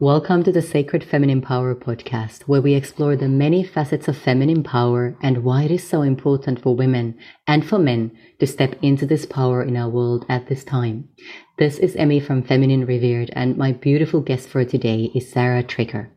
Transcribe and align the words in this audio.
Welcome 0.00 0.44
to 0.44 0.52
the 0.52 0.62
Sacred 0.62 1.04
Feminine 1.04 1.42
Power 1.42 1.74
podcast, 1.74 2.44
where 2.44 2.62
we 2.62 2.72
explore 2.72 3.16
the 3.16 3.28
many 3.28 3.62
facets 3.62 4.08
of 4.08 4.16
feminine 4.16 4.62
power 4.62 5.14
and 5.20 5.44
why 5.44 5.64
it 5.64 5.70
is 5.70 5.86
so 5.86 6.00
important 6.00 6.62
for 6.62 6.74
women 6.74 7.18
and 7.46 7.68
for 7.68 7.78
men 7.78 8.10
to 8.38 8.46
step 8.46 8.76
into 8.80 9.04
this 9.04 9.26
power 9.26 9.62
in 9.62 9.76
our 9.76 9.90
world 9.90 10.24
at 10.26 10.46
this 10.46 10.64
time. 10.64 11.10
This 11.58 11.76
is 11.76 11.96
Emmy 11.96 12.18
from 12.18 12.42
Feminine 12.42 12.86
Revered, 12.86 13.28
and 13.34 13.58
my 13.58 13.72
beautiful 13.72 14.22
guest 14.22 14.48
for 14.48 14.64
today 14.64 15.10
is 15.14 15.30
Sarah 15.30 15.62
Tricker. 15.62 16.08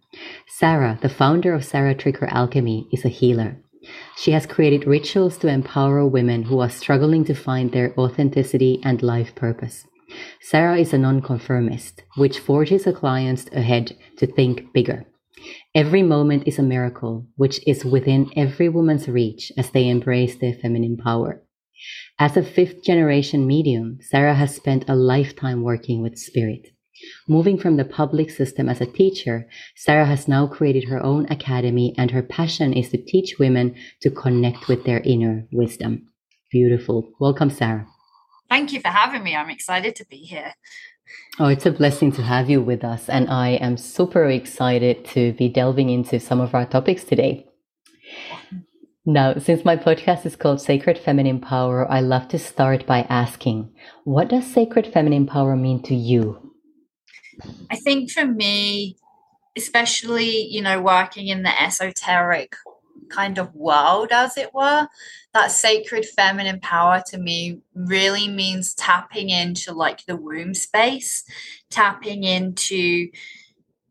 Sarah, 0.47 0.97
the 1.02 1.09
founder 1.09 1.54
of 1.54 1.65
Sarah 1.65 1.93
Tricker 1.93 2.29
Alchemy, 2.31 2.88
is 2.93 3.04
a 3.04 3.09
healer. 3.09 3.57
She 4.15 4.31
has 4.31 4.45
created 4.45 4.88
rituals 4.88 5.38
to 5.39 5.50
empower 5.50 6.07
women 6.07 6.43
who 6.43 6.61
are 6.61 6.70
struggling 6.70 7.25
to 7.25 7.34
find 7.34 7.73
their 7.73 7.93
authenticity 8.00 8.79
and 8.86 9.04
life 9.04 9.36
purpose. 9.36 9.86
Sarah 10.42 10.78
is 10.78 10.94
a 10.94 10.98
nonconformist, 10.98 12.04
which 12.18 12.40
forges 12.40 12.86
her 12.86 12.94
clients 12.94 13.46
ahead 13.54 13.96
to 14.18 14.28
think 14.28 14.74
bigger. 14.74 15.06
Every 15.75 16.04
moment 16.04 16.48
is 16.48 16.60
a 16.60 16.64
miracle, 16.64 17.28
which 17.36 17.60
is 17.68 17.84
within 17.84 18.30
every 18.36 18.70
woman's 18.70 19.08
reach 19.08 19.52
as 19.58 19.71
they 19.71 19.88
embrace 19.88 20.36
their 20.36 20.54
feminine 20.54 20.97
power. 20.97 21.44
As 22.20 22.38
a 22.38 22.44
fifth 22.44 22.84
generation 22.84 23.47
medium, 23.47 23.97
Sarah 24.02 24.36
has 24.36 24.56
spent 24.56 24.88
a 24.88 24.96
lifetime 24.96 25.64
working 25.64 26.02
with 26.02 26.18
spirit. 26.18 26.68
Moving 27.28 27.58
from 27.58 27.75
the 27.75 27.86
public 27.86 28.30
system 28.30 28.70
as 28.70 28.80
a 28.80 28.86
teacher, 28.86 29.50
Sarah 29.75 30.06
has 30.06 30.28
now 30.28 30.47
created 30.47 30.86
her 30.86 31.04
own 31.04 31.25
academy, 31.30 31.94
and 31.97 32.11
her 32.11 32.23
passion 32.23 32.72
is 32.72 32.89
to 32.89 33.03
teach 33.03 33.39
women 33.39 33.75
to 34.02 34.09
connect 34.09 34.67
with 34.67 34.86
their 34.86 35.02
inner 35.02 35.47
wisdom. 35.52 36.08
Beautiful. 36.52 37.09
Welcome, 37.20 37.50
Sarah. 37.50 37.88
Thank 38.53 38.72
you 38.72 38.81
for 38.81 38.89
having 38.89 39.23
me. 39.23 39.36
I'm 39.36 39.50
excited 39.50 39.95
to 39.95 40.06
be 40.06 40.17
here. 40.17 40.53
Oh, 41.39 41.48
it's 41.48 41.66
a 41.66 41.72
blessing 41.72 42.11
to 42.11 42.22
have 42.22 42.52
you 42.52 42.61
with 42.61 42.84
us. 42.84 43.09
And 43.09 43.28
I 43.28 43.53
am 43.53 43.78
super 43.78 44.25
excited 44.25 45.06
to 45.06 45.34
be 45.34 45.50
delving 45.50 45.89
into 45.89 46.19
some 46.19 46.39
of 46.39 46.53
our 46.53 46.67
topics 46.67 47.03
today. 47.03 47.47
Now, 49.08 49.33
since 49.39 49.66
my 49.66 49.75
podcast 49.75 50.27
is 50.27 50.36
called 50.36 50.61
Sacred 50.61 51.00
Feminine 51.00 51.42
Power, 51.42 51.92
I 51.92 52.02
love 52.02 52.27
to 52.27 52.38
start 52.38 52.86
by 52.86 53.08
asking, 53.09 53.73
what 54.03 54.27
does 54.27 54.45
sacred 54.45 54.86
feminine 54.86 55.25
power 55.25 55.55
mean 55.55 55.81
to 55.89 55.95
you? 55.95 56.53
I 57.72 57.75
think 57.77 58.11
for 58.11 58.27
me, 58.27 58.97
especially, 59.58 60.45
you 60.45 60.61
know, 60.61 60.80
working 60.80 61.27
in 61.27 61.42
the 61.42 61.59
esoteric 61.59 62.53
kind 63.14 63.38
of 63.38 63.53
world, 63.56 64.09
as 64.11 64.38
it 64.38 64.53
were, 64.53 64.88
that 65.33 65.52
sacred 65.52 66.06
feminine 66.06 66.59
power 66.59 67.02
to 67.08 67.17
me 67.17 67.59
really 67.75 68.28
means 68.28 68.73
tapping 68.73 69.30
into 69.30 69.73
like 69.73 70.05
the 70.05 70.16
womb 70.16 70.53
space, 70.53 71.23
tapping 71.70 72.23
into 72.23 73.09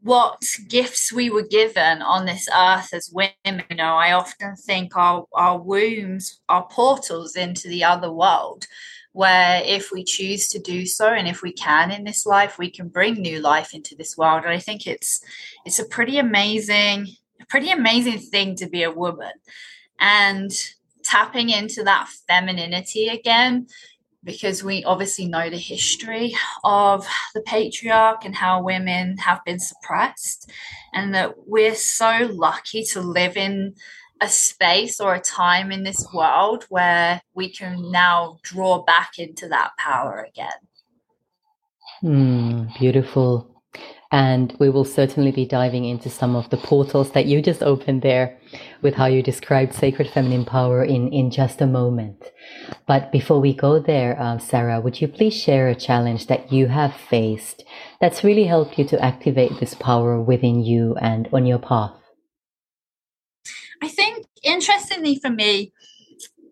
what 0.03 0.43
gifts 0.69 1.13
we 1.13 1.31
were 1.31 1.47
given 1.47 2.03
on 2.03 2.27
this 2.27 2.49
earth 2.57 2.93
as 2.93 3.11
women. 3.13 3.65
You 3.71 3.77
know, 3.77 3.95
I 3.95 4.13
often 4.13 4.57
think 4.57 4.97
our, 4.97 5.27
our 5.33 5.59
wombs 5.61 6.41
are 6.49 6.67
portals 6.69 7.37
into 7.37 7.69
the 7.69 7.85
other 7.85 8.11
world 8.11 8.67
where 9.13 9.63
if 9.65 9.93
we 9.93 10.03
choose 10.03 10.49
to 10.49 10.59
do 10.59 10.87
so 10.87 11.09
and 11.09 11.29
if 11.29 11.43
we 11.43 11.53
can 11.53 11.91
in 11.91 12.05
this 12.05 12.25
life 12.25 12.59
we 12.59 12.71
can 12.71 12.89
bring 12.89 13.15
new 13.15 13.41
life 13.41 13.75
into 13.75 13.95
this 13.95 14.17
world 14.17 14.43
and 14.43 14.53
i 14.53 14.59
think 14.59 14.87
it's 14.87 15.23
it's 15.67 15.79
a 15.79 15.85
pretty 15.85 16.19
amazing 16.19 17.07
pretty 17.53 17.71
amazing 17.71 18.19
thing 18.19 18.57
to 18.57 18.67
be 18.67 18.83
a 18.83 18.91
woman 18.91 19.31
and 20.01 20.51
tapping 21.05 21.51
into 21.51 21.83
that 21.83 22.09
femininity 22.27 23.09
again 23.09 23.67
because 24.25 24.65
we 24.65 24.83
obviously 24.85 25.29
know 25.29 25.51
the 25.51 25.59
history 25.59 26.35
of 26.65 27.07
the 27.35 27.43
patriarch 27.43 28.25
and 28.25 28.35
how 28.35 28.63
women 28.63 29.19
have 29.19 29.45
been 29.45 29.59
suppressed 29.59 30.51
and 30.95 31.15
that 31.15 31.35
we're 31.47 31.75
so 31.75 32.27
lucky 32.33 32.85
to 32.85 33.03
live 33.03 33.37
in 33.37 33.75
a 34.23 34.29
space 34.29 34.99
or 34.99 35.15
a 35.15 35.21
time 35.21 35.71
in 35.71 35.83
this 35.83 36.07
world 36.15 36.65
where 36.71 37.21
we 37.35 37.51
can 37.51 37.91
now 37.93 38.39
draw 38.43 38.83
back 38.83 39.19
into 39.19 39.47
that 39.47 39.73
power 39.77 40.27
again. 40.27 40.49
Hmm, 42.01 42.65
beautiful. 42.79 43.52
And 44.13 44.55
we 44.61 44.69
will 44.69 44.85
certainly 44.85 45.33
be 45.33 45.47
diving 45.47 45.87
into 45.87 46.11
some 46.11 46.37
of 46.37 46.51
the 46.51 46.59
portals 46.59 47.13
that 47.13 47.25
you 47.25 47.41
just 47.41 47.63
opened 47.63 48.03
there 48.03 48.39
with 48.83 48.95
how 48.95 49.07
you 49.07 49.23
described 49.23 49.73
sacred 49.73 50.11
feminine 50.11 50.45
power 50.45 50.85
in, 50.85 51.11
in 51.11 51.31
just 51.31 51.63
a 51.63 51.67
moment. 51.67 52.31
But 52.87 53.11
before 53.11 53.41
we 53.41 53.55
go 53.55 53.81
there, 53.81 54.21
uh, 54.21 54.39
Sarah, 54.39 54.81
would 54.83 55.01
you 55.01 55.09
please 55.09 55.35
share 55.35 55.69
a 55.69 55.75
challenge 55.75 56.27
that 56.27 56.53
you 56.53 56.69
have 56.69 56.95
faced 56.95 57.65
that's 58.03 58.23
really 58.23 58.45
helped 58.45 58.79
you 58.79 58.85
to 58.89 59.03
activate 59.03 59.59
this 59.59 59.75
power 59.75 60.21
within 60.21 60.63
you 60.63 60.95
and 61.01 61.27
on 61.33 61.47
your 61.47 61.59
path? 61.59 61.93
I 63.83 63.89
think, 63.89 64.27
interestingly 64.43 65.19
for 65.19 65.31
me, 65.31 65.73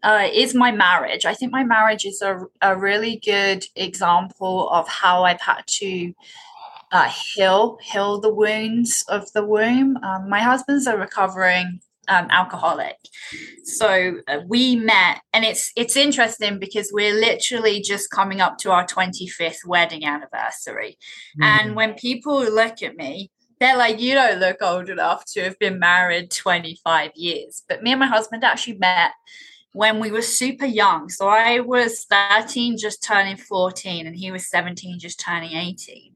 uh, 0.03 0.29
is 0.33 0.55
my 0.55 0.73
marriage. 0.73 1.27
I 1.27 1.35
think 1.35 1.53
my 1.53 1.63
marriage 1.63 2.07
is 2.07 2.23
a, 2.23 2.47
a 2.63 2.77
really 2.77 3.21
good 3.23 3.67
example 3.77 4.71
of 4.71 4.89
how 4.89 5.25
I've 5.25 5.43
had 5.43 5.67
to 5.67 6.15
uh, 6.93 7.09
heal 7.09 7.79
heal 7.83 8.21
the 8.21 8.33
wounds 8.33 9.05
of 9.09 9.31
the 9.33 9.45
womb. 9.45 9.97
Um, 10.03 10.29
my 10.29 10.41
husband's 10.41 10.87
a 10.87 10.97
recovering 10.97 11.81
um, 12.09 12.27
alcoholic, 12.31 12.97
so 13.65 14.17
uh, 14.27 14.41
we 14.47 14.77
met, 14.77 15.21
and 15.33 15.45
it's 15.45 15.73
it's 15.77 15.97
interesting 15.97 16.59
because 16.59 16.91
we're 16.93 17.15
literally 17.15 17.81
just 17.81 18.11
coming 18.11 18.41
up 18.41 18.59
to 18.59 18.71
our 18.73 18.87
twenty 18.87 19.29
fifth 19.29 19.61
wedding 19.67 20.05
anniversary, 20.05 20.99
mm. 21.41 21.45
and 21.45 21.77
when 21.77 21.95
people 21.95 22.41
look 22.41 22.83
at 22.83 22.97
me. 22.97 23.31
They're 23.59 23.77
like, 23.77 24.01
you 24.01 24.15
don't 24.15 24.41
look 24.41 24.63
old 24.63 24.89
enough 24.89 25.27
to 25.33 25.43
have 25.43 25.59
been 25.59 25.79
married 25.79 26.31
25 26.31 27.11
years. 27.15 27.63
But 27.69 27.83
me 27.83 27.91
and 27.91 28.01
my 28.01 28.07
husband 28.07 28.43
actually 28.43 28.79
met 28.79 29.11
when 29.73 30.01
we 30.01 30.11
were 30.11 30.23
super 30.23 30.67
young. 30.67 31.09
So 31.09 31.29
I 31.29 31.61
was 31.61 32.05
13, 32.05 32.77
just 32.77 33.03
turning 33.03 33.37
14, 33.37 34.07
and 34.07 34.17
he 34.17 34.33
was 34.33 34.49
17, 34.49 34.99
just 34.99 35.21
turning 35.21 35.53
18 35.53 36.11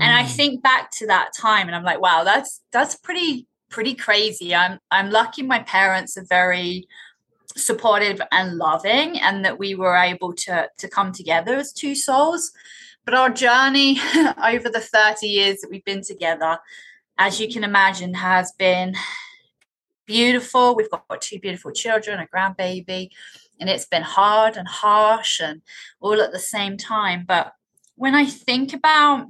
and 0.00 0.12
i 0.12 0.22
mm. 0.22 0.28
think 0.28 0.62
back 0.62 0.90
to 0.90 1.06
that 1.06 1.30
time 1.36 1.66
and 1.66 1.76
i'm 1.76 1.84
like 1.84 2.00
wow 2.00 2.24
that's 2.24 2.62
that's 2.72 2.96
pretty 2.96 3.46
pretty 3.68 3.94
crazy 3.94 4.54
i'm 4.54 4.78
i'm 4.90 5.10
lucky 5.10 5.42
my 5.42 5.60
parents 5.60 6.16
are 6.16 6.24
very 6.28 6.86
supportive 7.56 8.20
and 8.32 8.56
loving 8.56 9.18
and 9.20 9.44
that 9.44 9.58
we 9.58 9.74
were 9.74 9.96
able 9.96 10.32
to 10.32 10.68
to 10.78 10.88
come 10.88 11.12
together 11.12 11.56
as 11.56 11.72
two 11.72 11.94
souls 11.94 12.52
but 13.04 13.14
our 13.14 13.30
journey 13.30 13.98
over 14.44 14.68
the 14.68 14.80
30 14.80 15.26
years 15.26 15.60
that 15.60 15.70
we've 15.70 15.84
been 15.84 16.02
together 16.02 16.58
as 17.18 17.40
you 17.40 17.48
can 17.50 17.64
imagine 17.64 18.14
has 18.14 18.52
been 18.58 18.94
beautiful 20.06 20.74
we've 20.74 20.90
got 20.90 21.20
two 21.20 21.38
beautiful 21.38 21.72
children 21.72 22.20
a 22.20 22.26
grandbaby 22.26 23.10
and 23.60 23.68
it's 23.68 23.86
been 23.86 24.02
hard 24.02 24.56
and 24.56 24.68
harsh 24.68 25.40
and 25.40 25.62
all 26.00 26.20
at 26.20 26.32
the 26.32 26.38
same 26.38 26.76
time 26.76 27.24
but 27.26 27.52
when 27.96 28.14
i 28.14 28.24
think 28.24 28.72
about 28.72 29.28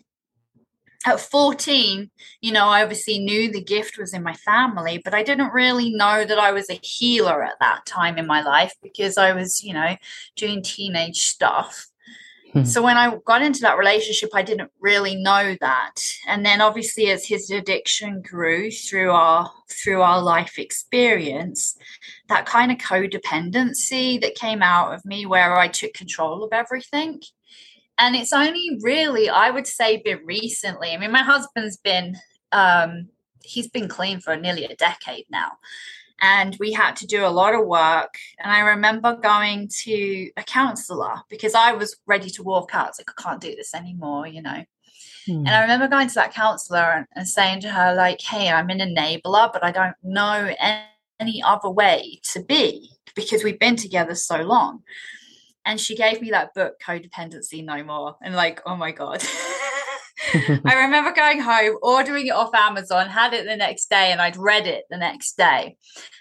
at 1.06 1.20
14, 1.20 2.10
you 2.40 2.52
know, 2.52 2.66
I 2.66 2.82
obviously 2.82 3.20
knew 3.20 3.50
the 3.50 3.62
gift 3.62 3.96
was 3.96 4.12
in 4.12 4.24
my 4.24 4.34
family, 4.34 5.00
but 5.02 5.14
I 5.14 5.22
didn't 5.22 5.52
really 5.52 5.90
know 5.90 6.24
that 6.24 6.38
I 6.38 6.50
was 6.50 6.68
a 6.68 6.80
healer 6.82 7.44
at 7.44 7.60
that 7.60 7.86
time 7.86 8.18
in 8.18 8.26
my 8.26 8.42
life 8.42 8.74
because 8.82 9.16
I 9.16 9.32
was, 9.32 9.62
you 9.62 9.72
know, 9.72 9.96
doing 10.34 10.62
teenage 10.62 11.28
stuff. 11.28 11.86
Hmm. 12.56 12.64
So 12.64 12.82
when 12.82 12.96
I 12.96 13.16
got 13.26 13.42
into 13.42 13.60
that 13.60 13.76
relationship, 13.76 14.30
I 14.32 14.42
didn't 14.42 14.70
really 14.80 15.16
know 15.16 15.56
that. 15.60 15.96
And 16.26 16.44
then 16.44 16.62
obviously 16.62 17.10
as 17.10 17.26
his 17.26 17.50
addiction 17.50 18.22
grew 18.22 18.70
through 18.70 19.10
our 19.10 19.52
through 19.68 20.00
our 20.00 20.22
life 20.22 20.58
experience, 20.58 21.76
that 22.28 22.46
kind 22.46 22.72
of 22.72 22.78
codependency 22.78 24.20
that 24.22 24.36
came 24.36 24.62
out 24.62 24.94
of 24.94 25.04
me 25.04 25.26
where 25.26 25.56
I 25.56 25.68
took 25.68 25.92
control 25.92 26.42
of 26.42 26.52
everything 26.52 27.20
and 27.98 28.14
it's 28.14 28.32
only 28.32 28.78
really 28.82 29.28
i 29.28 29.50
would 29.50 29.66
say 29.66 29.96
been 30.02 30.20
recently 30.24 30.92
i 30.92 30.96
mean 30.96 31.10
my 31.10 31.22
husband's 31.22 31.76
been 31.76 32.16
um 32.52 33.08
he's 33.42 33.68
been 33.68 33.88
clean 33.88 34.20
for 34.20 34.36
nearly 34.36 34.64
a 34.64 34.76
decade 34.76 35.24
now 35.30 35.52
and 36.20 36.56
we 36.58 36.72
had 36.72 36.96
to 36.96 37.06
do 37.06 37.24
a 37.24 37.28
lot 37.28 37.54
of 37.54 37.66
work. 37.66 38.18
And 38.38 38.50
i 38.50 38.60
remember 38.60 39.16
going 39.16 39.68
to 39.82 40.30
a 40.36 40.42
counselor 40.42 41.16
because 41.28 41.54
i 41.54 41.72
was 41.72 41.96
ready 42.06 42.30
to 42.30 42.42
walk 42.42 42.70
out. 42.74 42.92
Like 42.98 43.10
i 43.10 43.22
can't 43.22 43.40
do 43.40 43.54
this 43.54 43.74
anymore 43.74 44.26
you 44.26 44.42
know? 44.42 44.64
Hmm. 45.26 45.38
and 45.38 45.48
i 45.48 45.60
remember 45.60 45.88
going 45.88 46.08
to 46.08 46.14
that 46.14 46.32
counselor 46.32 46.78
and, 46.78 47.06
and, 47.16 47.28
saying 47.28 47.60
to 47.62 47.68
her 47.68 47.94
like 47.94 48.20
hey 48.20 48.48
i'm 48.48 48.70
an 48.70 48.78
enabler 48.78 49.52
but 49.52 49.64
i 49.64 49.72
don't 49.72 49.96
know 50.02 50.54
any 51.20 51.42
other 51.42 51.70
way 51.70 52.20
to 52.32 52.42
be 52.42 52.90
because 53.14 53.42
we've 53.42 53.58
been 53.58 53.76
together 53.76 54.14
so 54.14 54.42
long. 54.42 54.82
And 55.64 55.80
she 55.80 55.96
gave 55.96 56.20
me 56.20 56.30
that 56.30 56.54
book 56.54 56.74
codependency 56.86 57.64
no 57.64 57.82
more. 57.82 58.16
And 58.22 58.36
like 58.36 58.60
oh 58.66 58.76
my 58.76 58.92
god 58.92 59.22
i 60.34 60.84
remember 60.84 61.12
going 61.12 61.40
home 61.40 61.76
ordering 61.82 62.26
it 62.26 62.30
off 62.30 62.54
amazon 62.54 63.08
had 63.08 63.32
it 63.32 63.44
the 63.44 63.56
next 63.56 63.90
day 63.90 64.10
and 64.12 64.20
i'd 64.20 64.36
read 64.36 64.66
it 64.66 64.84
the 64.90 64.96
next 64.96 65.36
day 65.36 65.76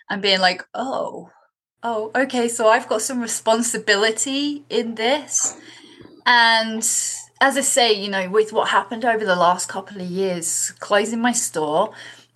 and 0.09 0.21
being 0.21 0.39
like 0.39 0.63
oh 0.73 1.29
oh 1.83 2.11
okay 2.15 2.47
so 2.47 2.67
i've 2.67 2.89
got 2.89 3.01
some 3.01 3.21
responsibility 3.21 4.63
in 4.69 4.95
this 4.95 5.57
and 6.25 6.83
as 7.41 7.57
I 7.57 7.61
say, 7.61 7.93
you 7.93 8.09
know, 8.09 8.29
with 8.29 8.53
what 8.53 8.69
happened 8.69 9.03
over 9.03 9.25
the 9.25 9.35
last 9.35 9.67
couple 9.67 10.01
of 10.01 10.07
years, 10.07 10.71
closing 10.79 11.21
my 11.21 11.31
store 11.31 11.91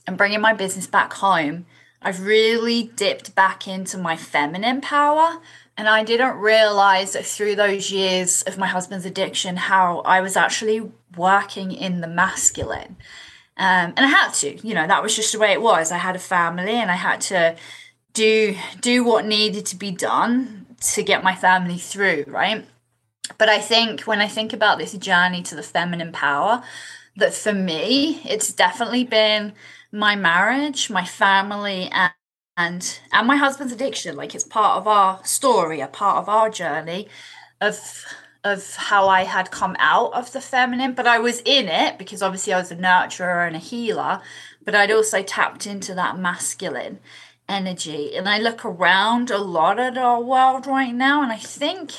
and 0.06 0.18
bringing 0.18 0.42
my 0.42 0.54
business 0.54 0.88
back 0.88 1.14
home, 1.14 1.66
I've 2.02 2.22
really 2.22 2.92
dipped 2.96 3.36
back 3.36 3.68
into 3.68 3.98
my 3.98 4.16
feminine 4.16 4.82
power. 4.82 5.42
And 5.80 5.88
I 5.88 6.04
didn't 6.04 6.36
realize 6.36 7.16
through 7.16 7.56
those 7.56 7.90
years 7.90 8.42
of 8.42 8.58
my 8.58 8.68
husband's 8.68 9.06
addiction, 9.06 9.56
how 9.56 10.00
I 10.00 10.20
was 10.20 10.36
actually 10.36 10.92
working 11.16 11.72
in 11.72 12.02
the 12.02 12.08
masculine. 12.08 12.98
Um, 13.56 13.94
and 13.96 14.00
I 14.00 14.08
had 14.08 14.32
to, 14.32 14.68
you 14.68 14.74
know, 14.74 14.86
that 14.86 15.02
was 15.02 15.16
just 15.16 15.32
the 15.32 15.40
way 15.40 15.54
it 15.54 15.62
was. 15.62 15.94
I 15.94 15.98
had 15.98 16.18
a 16.18 16.20
family 16.20 16.74
and 16.74 16.92
I 16.92 16.96
had 16.96 17.22
to 17.22 17.56
do 18.12 18.58
do 18.82 19.06
what 19.06 19.26
needed 19.26 19.66
to 19.68 19.78
be 19.78 19.92
done 19.92 20.66
to 20.96 21.02
get 21.02 21.24
my 21.24 21.34
family 21.34 21.78
through, 21.78 22.26
right? 22.28 22.66
But 23.38 23.48
I 23.48 23.60
think 23.60 24.02
when 24.02 24.20
I 24.20 24.28
think 24.28 24.52
about 24.52 24.80
this 24.80 24.92
journey 24.92 25.44
to 25.44 25.56
the 25.56 25.64
feminine 25.64 26.12
power, 26.12 26.62
that 27.16 27.34
for 27.34 27.54
me, 27.54 28.20
it's 28.26 28.52
definitely 28.52 29.06
been 29.06 29.54
my 29.94 30.18
marriage, 30.18 30.90
my 30.90 31.06
family, 31.06 31.88
and 31.90 32.12
and 32.60 33.00
and 33.14 33.26
my 33.26 33.38
husband's 33.38 33.72
addiction. 33.72 34.18
Like 34.18 34.36
it's 34.36 34.44
part 34.44 34.78
of 34.78 34.88
our 34.88 35.24
story, 35.24 35.80
a 35.80 35.88
part 35.88 36.18
of 36.18 36.28
our 36.28 36.50
journey 36.50 37.08
of 37.62 38.06
of 38.44 38.76
how 38.76 39.08
I 39.08 39.24
had 39.24 39.50
come 39.50 39.76
out 39.80 40.14
of 40.14 40.34
the 40.34 40.42
feminine, 40.42 40.94
but 40.94 41.08
I 41.08 41.20
was 41.20 41.42
in 41.46 41.68
it 41.68 41.98
because 41.98 42.22
obviously 42.22 42.54
I 42.54 42.60
was 42.60 42.72
a 42.72 42.76
nurturer 42.76 43.48
and 43.48 43.56
a 43.56 43.60
healer, 43.60 44.22
but 44.64 44.76
I'd 44.76 44.92
also 44.92 45.22
tapped 45.22 45.66
into 45.66 45.94
that 45.96 46.20
masculine 46.20 47.00
energy. 47.48 48.16
And 48.16 48.30
I 48.30 48.38
look 48.38 48.64
around 48.64 49.32
a 49.32 49.38
lot 49.38 49.80
at 49.80 49.98
our 49.98 50.22
world 50.22 50.68
right 50.68 50.94
now, 50.94 51.22
and 51.24 51.32
I 51.32 51.38
think 51.38 51.94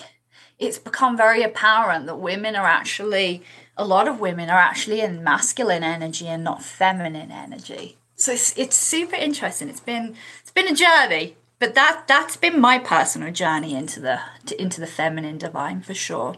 it's 0.58 0.78
become 0.78 1.16
very 1.16 1.42
apparent 1.42 2.04
that 2.06 2.16
women 2.16 2.54
are 2.54 2.66
actually 2.66 3.42
a 3.78 3.84
lot 3.84 4.08
of 4.08 4.20
women 4.20 4.50
are 4.50 4.58
actually 4.58 5.00
in 5.00 5.24
masculine 5.24 5.82
energy 5.82 6.26
and 6.26 6.44
not 6.44 6.62
feminine 6.62 7.30
energy. 7.30 7.99
So 8.20 8.32
it's 8.32 8.56
it's 8.58 8.76
super 8.76 9.16
interesting. 9.16 9.70
It's 9.70 9.80
been 9.80 10.14
it's 10.42 10.50
been 10.50 10.68
a 10.68 10.74
journey, 10.74 11.36
but 11.58 11.74
that 11.74 12.04
that's 12.06 12.36
been 12.36 12.60
my 12.60 12.78
personal 12.78 13.32
journey 13.32 13.74
into 13.74 13.98
the 13.98 14.20
to, 14.44 14.60
into 14.60 14.78
the 14.78 14.86
feminine 14.86 15.38
divine 15.38 15.80
for 15.80 15.94
sure. 15.94 16.36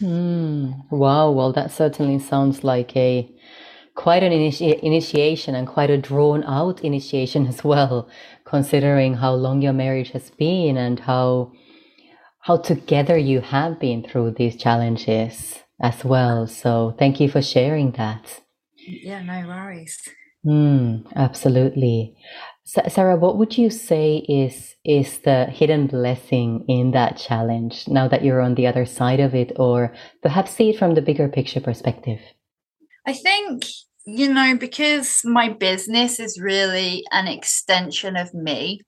Mm, 0.00 0.90
wow, 0.90 1.30
well 1.30 1.52
that 1.52 1.72
certainly 1.72 2.18
sounds 2.18 2.64
like 2.64 2.96
a 2.96 3.30
quite 3.94 4.22
an 4.22 4.32
initi- 4.32 4.80
initiation 4.80 5.54
and 5.54 5.68
quite 5.68 5.90
a 5.90 5.98
drawn 5.98 6.42
out 6.44 6.80
initiation 6.80 7.46
as 7.52 7.62
well, 7.62 8.08
considering 8.44 9.12
how 9.14 9.34
long 9.34 9.60
your 9.60 9.74
marriage 9.74 10.12
has 10.12 10.30
been 10.30 10.78
and 10.78 11.00
how 11.00 11.52
how 12.44 12.56
together 12.56 13.18
you 13.18 13.42
have 13.42 13.78
been 13.78 14.02
through 14.02 14.30
these 14.30 14.56
challenges 14.56 15.58
as 15.82 16.02
well. 16.02 16.46
So 16.46 16.94
thank 16.98 17.20
you 17.20 17.28
for 17.28 17.42
sharing 17.42 17.90
that. 17.92 18.40
Yeah, 18.78 19.22
no 19.22 19.46
worries. 19.46 20.00
Mm, 20.44 21.06
absolutely. 21.16 22.16
Sarah, 22.64 23.16
what 23.16 23.36
would 23.36 23.58
you 23.58 23.68
say 23.68 24.16
is 24.28 24.76
is 24.84 25.18
the 25.18 25.44
hidden 25.46 25.86
blessing 25.86 26.64
in 26.68 26.92
that 26.92 27.18
challenge 27.18 27.86
now 27.88 28.08
that 28.08 28.24
you're 28.24 28.40
on 28.40 28.54
the 28.54 28.66
other 28.66 28.86
side 28.86 29.20
of 29.20 29.34
it, 29.34 29.52
or 29.56 29.94
perhaps 30.22 30.52
see 30.52 30.70
it 30.70 30.78
from 30.78 30.94
the 30.94 31.02
bigger 31.02 31.28
picture 31.28 31.60
perspective? 31.60 32.20
I 33.06 33.12
think, 33.12 33.64
you 34.06 34.32
know, 34.32 34.56
because 34.56 35.22
my 35.24 35.50
business 35.50 36.18
is 36.20 36.40
really 36.40 37.04
an 37.10 37.26
extension 37.26 38.16
of 38.16 38.32
me, 38.32 38.80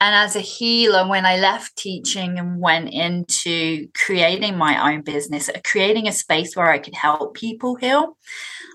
and 0.00 0.14
as 0.14 0.36
a 0.36 0.40
healer, 0.40 1.08
when 1.08 1.26
I 1.26 1.38
left 1.38 1.76
teaching 1.76 2.38
and 2.38 2.60
went 2.60 2.92
into 2.92 3.88
creating 3.94 4.56
my 4.56 4.92
own 4.92 5.02
business, 5.02 5.48
uh, 5.48 5.58
creating 5.64 6.06
a 6.06 6.12
space 6.12 6.54
where 6.54 6.70
I 6.70 6.78
could 6.78 6.94
help 6.94 7.34
people 7.34 7.74
heal, 7.74 8.16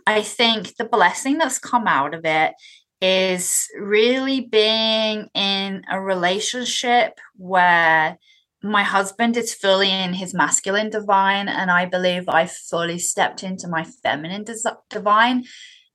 I 0.05 0.21
think 0.21 0.75
the 0.75 0.85
blessing 0.85 1.37
that's 1.37 1.59
come 1.59 1.87
out 1.87 2.13
of 2.13 2.25
it 2.25 2.53
is 3.01 3.67
really 3.79 4.41
being 4.41 5.27
in 5.33 5.83
a 5.89 5.99
relationship 5.99 7.19
where 7.35 8.17
my 8.61 8.83
husband 8.83 9.37
is 9.37 9.53
fully 9.53 9.91
in 9.91 10.13
his 10.13 10.33
masculine 10.33 10.89
divine, 10.89 11.47
and 11.47 11.71
I 11.71 11.85
believe 11.85 12.27
I 12.27 12.47
fully 12.47 12.99
stepped 12.99 13.43
into 13.43 13.67
my 13.67 13.83
feminine 13.83 14.45
divine 14.89 15.45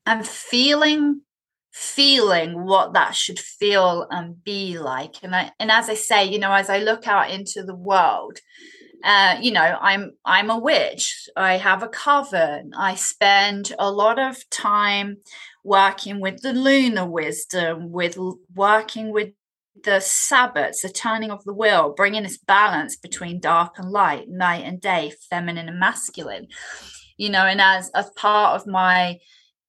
and 0.07 0.27
feeling 0.27 1.23
feeling 1.71 2.65
what 2.65 2.95
that 2.95 3.15
should 3.15 3.39
feel 3.39 4.07
and 4.11 4.43
be 4.43 4.79
like. 4.79 5.17
And 5.23 5.35
I, 5.35 5.53
and 5.59 5.71
as 5.71 5.89
i 5.89 5.95
say 5.95 6.25
you 6.25 6.39
know 6.39 6.53
as 6.53 6.71
i 6.71 6.79
look 6.79 7.07
out 7.07 7.31
into 7.31 7.63
the 7.63 7.75
world 7.75 8.41
uh, 9.05 9.37
you 9.41 9.53
know 9.53 9.79
i'm 9.81 10.13
i'm 10.25 10.51
a 10.51 10.59
witch. 10.59 11.29
I 11.37 11.57
have 11.59 11.83
a 11.83 11.89
coven. 11.89 12.73
I 12.77 12.95
spend 12.97 13.73
a 13.79 13.91
lot 13.91 14.19
of 14.19 14.49
time 14.51 15.19
working 15.63 16.21
with 16.21 16.43
the 16.43 16.53
lunar 16.53 17.07
wisdom 17.07 17.91
with 17.93 18.19
working 18.55 19.13
with 19.13 19.31
the 19.85 20.01
sabbats 20.01 20.81
the 20.83 20.89
turning 20.89 21.31
of 21.31 21.45
the 21.45 21.55
wheel 21.55 21.95
bringing 21.97 22.25
this 22.25 22.39
balance 22.39 22.97
between 22.97 23.39
dark 23.39 23.79
and 23.79 23.91
light 23.91 24.29
night 24.29 24.65
and 24.65 24.81
day 24.81 25.13
feminine 25.31 25.69
and 25.69 25.79
masculine. 25.79 26.49
You 27.17 27.31
know 27.31 27.45
and 27.45 27.61
as 27.61 27.91
as 27.95 28.11
part 28.11 28.61
of 28.61 28.67
my 28.67 29.19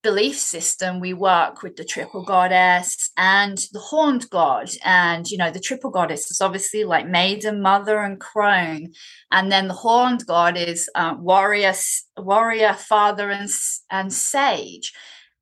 belief 0.02 0.36
system 0.36 1.00
we 1.00 1.12
work 1.12 1.62
with 1.62 1.76
the 1.76 1.84
triple 1.84 2.24
goddess 2.24 3.10
and 3.16 3.58
the 3.72 3.78
horned 3.78 4.28
god. 4.30 4.70
And 4.84 5.28
you 5.30 5.38
know 5.38 5.50
the 5.50 5.60
triple 5.60 5.90
goddess 5.90 6.30
is 6.30 6.40
obviously 6.40 6.84
like 6.84 7.08
maiden 7.08 7.60
mother 7.60 7.98
and 8.00 8.20
crone. 8.20 8.92
And 9.30 9.52
then 9.52 9.68
the 9.68 9.74
horned 9.74 10.26
god 10.26 10.56
is 10.56 10.88
uh, 10.94 11.14
warrior 11.18 11.74
warrior 12.16 12.74
father 12.74 13.30
and 13.30 13.50
and 13.90 14.12
sage. 14.12 14.92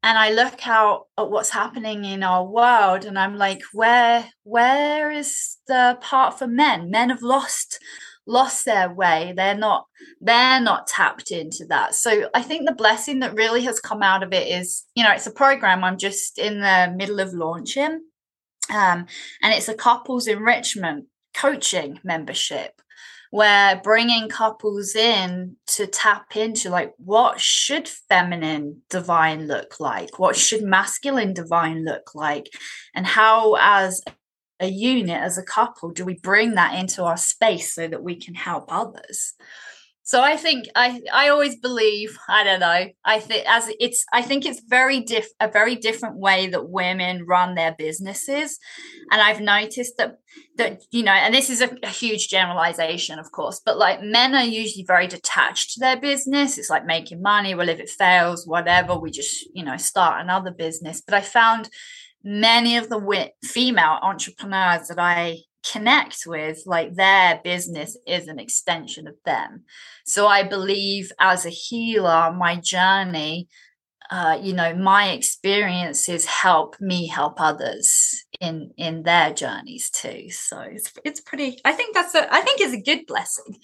And 0.03 0.17
i 0.17 0.31
look 0.31 0.67
out 0.67 1.07
at 1.19 1.31
what's 1.31 1.51
happening 1.51 2.05
in 2.05 2.23
our 2.23 2.45
world 2.45 3.05
and 3.05 3.19
i'm 3.19 3.37
like 3.37 3.63
where 3.73 4.25
where 4.45 5.11
is 5.11 5.59
the 5.67 5.99
part 6.01 6.39
for 6.39 6.47
men? 6.47 6.91
Men 6.91 7.11
have 7.11 7.23
lost 7.23 7.79
lost 8.29 8.65
their 8.65 8.93
way. 8.93 9.33
They're 9.37 9.57
not 9.57 9.87
they're 10.21 10.61
not 10.61 10.87
tapped 10.87 11.31
into 11.33 11.65
that. 11.67 11.95
So 11.95 12.31
i 12.35 12.43
think 12.43 12.67
the 12.67 12.75
blessing 12.75 13.21
that 13.21 13.35
really 13.35 13.63
has 13.63 13.81
come 13.81 14.03
out 14.03 14.23
of 14.23 14.33
it 14.33 14.47
is 14.49 14.85
you 14.95 15.03
know 15.03 15.13
it's 15.13 15.27
a 15.27 15.31
program 15.31 15.85
i'm 15.85 15.99
just 15.99 16.39
in 16.39 16.61
the 16.61 16.93
middle 16.97 17.21
of 17.21 17.33
launching 17.33 18.01
um, 18.71 19.07
and 19.43 19.55
it's 19.55 19.69
a 19.69 19.75
couples 19.75 20.27
enrichment 20.27 21.07
coaching 21.35 22.01
membership 22.05 22.81
where 23.31 23.81
bringing 23.83 24.29
couples 24.29 24.95
in 24.95 25.57
to 25.67 25.87
tap 25.87 26.37
into 26.37 26.71
like 26.71 26.95
what 26.97 27.41
should 27.41 27.87
feminine 27.87 28.81
divine 28.89 29.47
look 29.47 29.81
like? 29.81 30.19
What 30.19 30.35
should 30.35 30.63
masculine 30.63 31.35
divine 31.35 31.85
look 31.85 32.15
like? 32.15 32.49
And 32.95 33.07
how 33.07 33.57
as 33.61 34.03
a 34.61 34.69
unit 34.69 35.21
as 35.21 35.39
a 35.39 35.43
couple 35.43 35.91
do 35.91 36.05
we 36.05 36.15
bring 36.15 36.55
that 36.55 36.75
into 36.79 37.05
our 37.05 37.17
space 37.17 37.75
so 37.75 37.87
that 37.89 38.03
we 38.03 38.17
can 38.17 38.35
help 38.35 38.67
others? 38.69 39.35
So 40.09 40.23
i 40.23 40.39
think 40.39 40.65
i 40.75 41.03
i 41.13 41.29
always 41.29 41.57
believe 41.57 42.17
i 42.31 42.43
don't 42.43 42.61
know 42.61 42.87
i 43.05 43.21
think 43.21 43.45
as 43.47 43.69
it's 43.79 44.07
i 44.11 44.23
think 44.23 44.47
it's 44.47 44.63
very 44.67 45.01
diff 45.01 45.29
a 45.39 45.49
very 45.49 45.77
different 45.77 46.17
way 46.17 46.47
that 46.47 46.71
women 46.71 47.27
run 47.27 47.55
their 47.55 47.75
businesses. 47.77 48.59
And 49.11 49.21
i've 49.21 49.43
noticed 49.43 49.99
that 49.99 50.17
that 50.57 50.81
you 50.91 51.03
know 51.03 51.13
and 51.13 51.35
this 51.35 51.51
is 51.51 51.61
a, 51.61 51.69
a 51.83 51.91
huge 51.91 52.29
generalization 52.29 53.19
of 53.19 53.33
course 53.33 53.61
but 53.63 53.77
like 53.77 54.03
men 54.03 54.35
are 54.35 54.45
usually 54.45 54.87
very 54.87 55.09
detached 55.09 55.75
to 55.75 55.81
their 55.81 56.01
business. 56.01 56.57
It's 56.57 56.71
like 56.71 56.87
making 56.87 57.21
money 57.21 57.55
well 57.55 57.69
if 57.69 57.79
it 57.79 57.91
fails 57.91 58.47
whatever 58.47 58.99
we 58.99 59.11
just 59.11 59.47
you 59.53 59.63
know 59.63 59.77
start 59.77 60.23
another 60.23 60.53
business. 60.53 61.03
But 61.07 61.17
i 61.17 61.21
found 61.21 61.69
many 62.23 62.77
of 62.77 62.89
the 62.89 63.31
female 63.45 63.99
entrepreneurs 64.03 64.89
that 64.89 64.99
I 64.99 65.39
connect 65.71 66.25
with, 66.27 66.63
like 66.67 66.95
their 66.95 67.41
business 67.43 67.97
is 68.07 68.29
an 68.29 68.39
extension 68.39 69.07
of 69.07 69.15
them. 69.25 69.65
So 70.05 70.27
I 70.27 70.43
believe 70.43 71.13
as 71.21 71.45
a 71.45 71.51
healer, 71.51 72.33
my 72.33 72.57
journey, 72.57 73.49
uh, 74.11 74.39
you 74.41 74.55
know, 74.55 74.75
my 74.75 75.11
experiences 75.11 76.25
help 76.25 76.81
me 76.81 77.07
help 77.07 77.41
others 77.41 78.25
in 78.41 78.71
in 78.79 79.03
their 79.03 79.35
journeys 79.35 79.91
too. 79.91 80.31
So 80.31 80.61
it's 80.61 80.93
it's 81.05 81.21
pretty. 81.21 81.59
I 81.65 81.73
think 81.73 81.95
that's 81.95 82.15
a. 82.15 82.33
I 82.33 82.41
think 82.41 82.61
it's 82.61 82.73
a 82.73 82.81
good 82.81 83.07
blessing. 83.07 83.57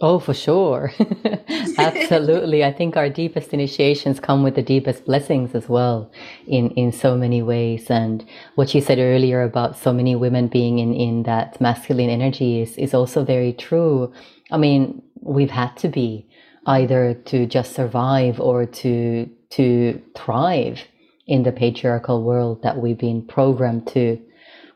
Oh, 0.00 0.18
for 0.18 0.32
sure. 0.32 0.92
Absolutely. 1.78 2.64
I 2.64 2.72
think 2.72 2.96
our 2.96 3.08
deepest 3.10 3.52
initiations 3.52 4.18
come 4.20 4.42
with 4.42 4.54
the 4.54 4.62
deepest 4.62 5.04
blessings 5.04 5.54
as 5.54 5.68
well 5.68 6.10
in, 6.46 6.70
in 6.70 6.92
so 6.92 7.16
many 7.16 7.42
ways. 7.42 7.90
And 7.90 8.24
what 8.54 8.74
you 8.74 8.80
said 8.80 8.98
earlier 8.98 9.42
about 9.42 9.76
so 9.76 9.92
many 9.92 10.16
women 10.16 10.48
being 10.48 10.78
in, 10.78 10.94
in 10.94 11.24
that 11.24 11.60
masculine 11.60 12.10
energy 12.10 12.62
is, 12.62 12.76
is 12.78 12.94
also 12.94 13.24
very 13.24 13.52
true. 13.52 14.12
I 14.50 14.56
mean, 14.56 15.02
we've 15.20 15.50
had 15.50 15.76
to 15.78 15.88
be 15.88 16.26
either 16.66 17.14
to 17.14 17.46
just 17.46 17.74
survive 17.74 18.40
or 18.40 18.64
to, 18.66 19.28
to 19.50 20.02
thrive 20.16 20.80
in 21.26 21.42
the 21.42 21.52
patriarchal 21.52 22.22
world 22.22 22.62
that 22.62 22.78
we've 22.78 22.98
been 22.98 23.22
programmed 23.22 23.86
to 23.88 24.20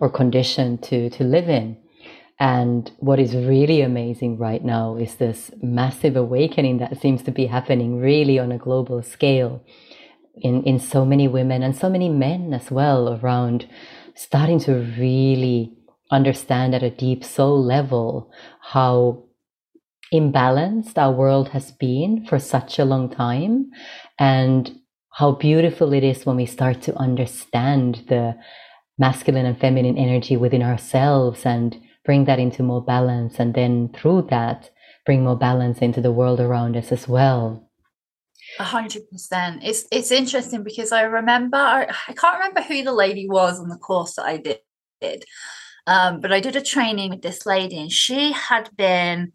or 0.00 0.10
conditioned 0.10 0.82
to, 0.82 1.08
to 1.10 1.24
live 1.24 1.48
in. 1.48 1.76
And 2.40 2.90
what 2.98 3.20
is 3.20 3.34
really 3.34 3.80
amazing 3.80 4.38
right 4.38 4.64
now 4.64 4.96
is 4.96 5.16
this 5.16 5.52
massive 5.62 6.16
awakening 6.16 6.78
that 6.78 7.00
seems 7.00 7.22
to 7.22 7.30
be 7.30 7.46
happening 7.46 8.00
really 8.00 8.38
on 8.38 8.50
a 8.50 8.58
global 8.58 9.02
scale 9.02 9.64
in, 10.36 10.62
in 10.64 10.78
so 10.80 11.04
many 11.04 11.28
women 11.28 11.62
and 11.62 11.76
so 11.76 11.88
many 11.88 12.08
men 12.08 12.52
as 12.52 12.70
well 12.70 13.20
around 13.20 13.68
starting 14.16 14.58
to 14.60 14.74
really 14.98 15.76
understand 16.10 16.74
at 16.74 16.82
a 16.82 16.90
deep 16.90 17.24
soul 17.24 17.62
level 17.62 18.30
how 18.60 19.24
imbalanced 20.12 20.98
our 20.98 21.12
world 21.12 21.50
has 21.50 21.72
been 21.72 22.24
for 22.26 22.38
such 22.38 22.78
a 22.78 22.84
long 22.84 23.08
time 23.10 23.70
and 24.18 24.78
how 25.12 25.32
beautiful 25.32 25.92
it 25.92 26.04
is 26.04 26.26
when 26.26 26.36
we 26.36 26.46
start 26.46 26.82
to 26.82 26.94
understand 26.96 28.04
the 28.08 28.36
masculine 28.98 29.46
and 29.46 29.58
feminine 29.58 29.96
energy 29.96 30.36
within 30.36 30.62
ourselves 30.62 31.44
and 31.44 31.76
bring 32.04 32.25
that 32.26 32.38
into 32.38 32.62
more 32.62 32.82
balance 32.82 33.38
and 33.38 33.54
then 33.54 33.88
through 33.94 34.23
that 34.30 34.70
bring 35.06 35.25
more 35.25 35.37
balance 35.37 35.78
into 35.78 36.00
the 36.00 36.12
world 36.12 36.40
around 36.40 36.76
us 36.76 36.90
as 36.92 37.06
well. 37.06 37.68
A 38.58 38.64
hundred 38.64 39.08
percent. 39.11 39.62
It's 39.64 39.87
it's 39.90 40.11
interesting 40.11 40.62
because 40.62 40.92
i 40.92 41.02
remember 41.02 41.56
I, 41.56 41.87
can't 42.14 42.38
remember 42.38 42.62
who 42.62 42.82
the 42.82 42.92
lady 42.92 43.28
was 43.28 43.58
on 43.58 43.68
the 43.68 43.76
course 43.76 44.14
that 44.16 44.26
i 44.26 44.37
did 44.37 45.25
um, 45.87 46.20
but 46.20 46.32
i 46.32 46.40
did 46.40 46.54
a 46.54 46.62
training 46.62 47.11
with 47.11 47.23
this 47.23 47.46
lady 47.46 47.78
and 47.78 47.90
she 47.90 48.32
had 48.32 48.70
been 48.76 49.32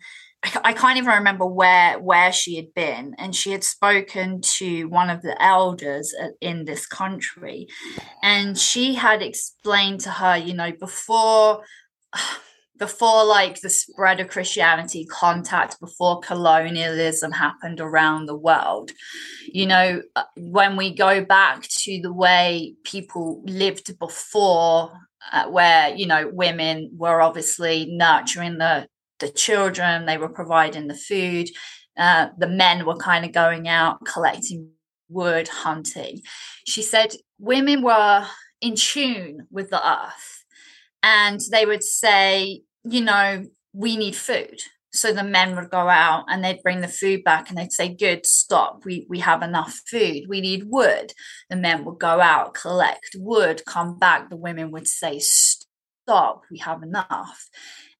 I 0.63 0.71
can't 0.71 0.97
even 0.97 1.09
remember 1.09 1.45
where 1.45 1.99
where 1.99 2.31
she 2.31 2.55
had 2.55 2.73
been, 2.73 3.13
and 3.17 3.35
she 3.35 3.51
had 3.51 3.61
spoken 3.61 4.39
to 4.41 4.85
one 4.85 5.09
of 5.09 5.21
the 5.21 5.35
elders 5.41 6.15
in 6.39 6.63
this 6.63 6.85
country, 6.85 7.67
and 8.23 8.57
she 8.57 8.93
had 8.93 9.21
explained 9.21 9.99
to 10.01 10.11
her, 10.11 10.37
you 10.37 10.53
know, 10.53 10.71
before 10.71 11.63
before 12.79 13.25
like 13.25 13.61
the 13.61 13.69
spread 13.69 14.19
of 14.19 14.29
Christianity, 14.29 15.05
contact 15.05 15.79
before 15.79 16.21
colonialism 16.21 17.31
happened 17.31 17.79
around 17.79 18.25
the 18.25 18.35
world, 18.35 18.91
you 19.45 19.67
know, 19.67 20.01
uh, 20.15 20.23
when 20.37 20.77
we 20.77 20.95
go 20.95 21.23
back 21.23 21.63
to 21.63 21.99
the 22.01 22.13
way 22.13 22.73
people 22.83 23.43
lived 23.45 23.99
before, 23.99 24.91
uh, 25.31 25.47
where 25.47 25.93
you 25.93 26.07
know 26.07 26.29
women 26.33 26.89
were 26.95 27.21
obviously 27.21 27.85
nurturing 27.91 28.57
the 28.57 28.87
the 29.19 29.29
children, 29.29 30.05
they 30.05 30.17
were 30.17 30.29
providing 30.29 30.87
the 30.87 30.95
food. 30.95 31.49
Uh, 31.97 32.29
the 32.37 32.47
men 32.47 32.85
were 32.85 32.95
kind 32.95 33.25
of 33.25 33.33
going 33.33 33.67
out 33.67 34.03
collecting 34.05 34.69
wood, 35.09 35.49
hunting. 35.49 36.21
She 36.65 36.81
said 36.81 37.13
women 37.37 37.81
were 37.81 38.25
in 38.61 38.75
tune 38.75 39.47
with 39.51 39.69
the 39.69 39.85
earth 39.85 40.39
and 41.03 41.39
they 41.51 41.65
would 41.65 41.83
say, 41.83 42.63
you 42.83 43.01
know, 43.01 43.45
we 43.73 43.97
need 43.97 44.15
food. 44.15 44.59
So 44.91 45.13
the 45.13 45.23
men 45.23 45.55
would 45.55 45.69
go 45.69 45.87
out 45.87 46.25
and 46.29 46.43
they'd 46.43 46.63
bring 46.63 46.81
the 46.81 46.87
food 46.87 47.23
back 47.23 47.49
and 47.49 47.57
they'd 47.57 47.71
say, 47.71 47.93
Good, 47.93 48.25
stop. 48.25 48.85
We 48.85 49.05
we 49.07 49.19
have 49.19 49.43
enough 49.43 49.81
food. 49.87 50.23
We 50.27 50.41
need 50.41 50.63
wood. 50.65 51.13
The 51.49 51.55
men 51.55 51.85
would 51.85 51.99
go 51.99 52.19
out, 52.19 52.55
collect 52.55 53.15
wood, 53.15 53.61
come 53.67 53.99
back. 53.99 54.29
The 54.29 54.35
women 54.35 54.71
would 54.71 54.87
say, 54.87 55.19
Stop, 55.19 56.45
we 56.49 56.57
have 56.59 56.81
enough 56.81 57.49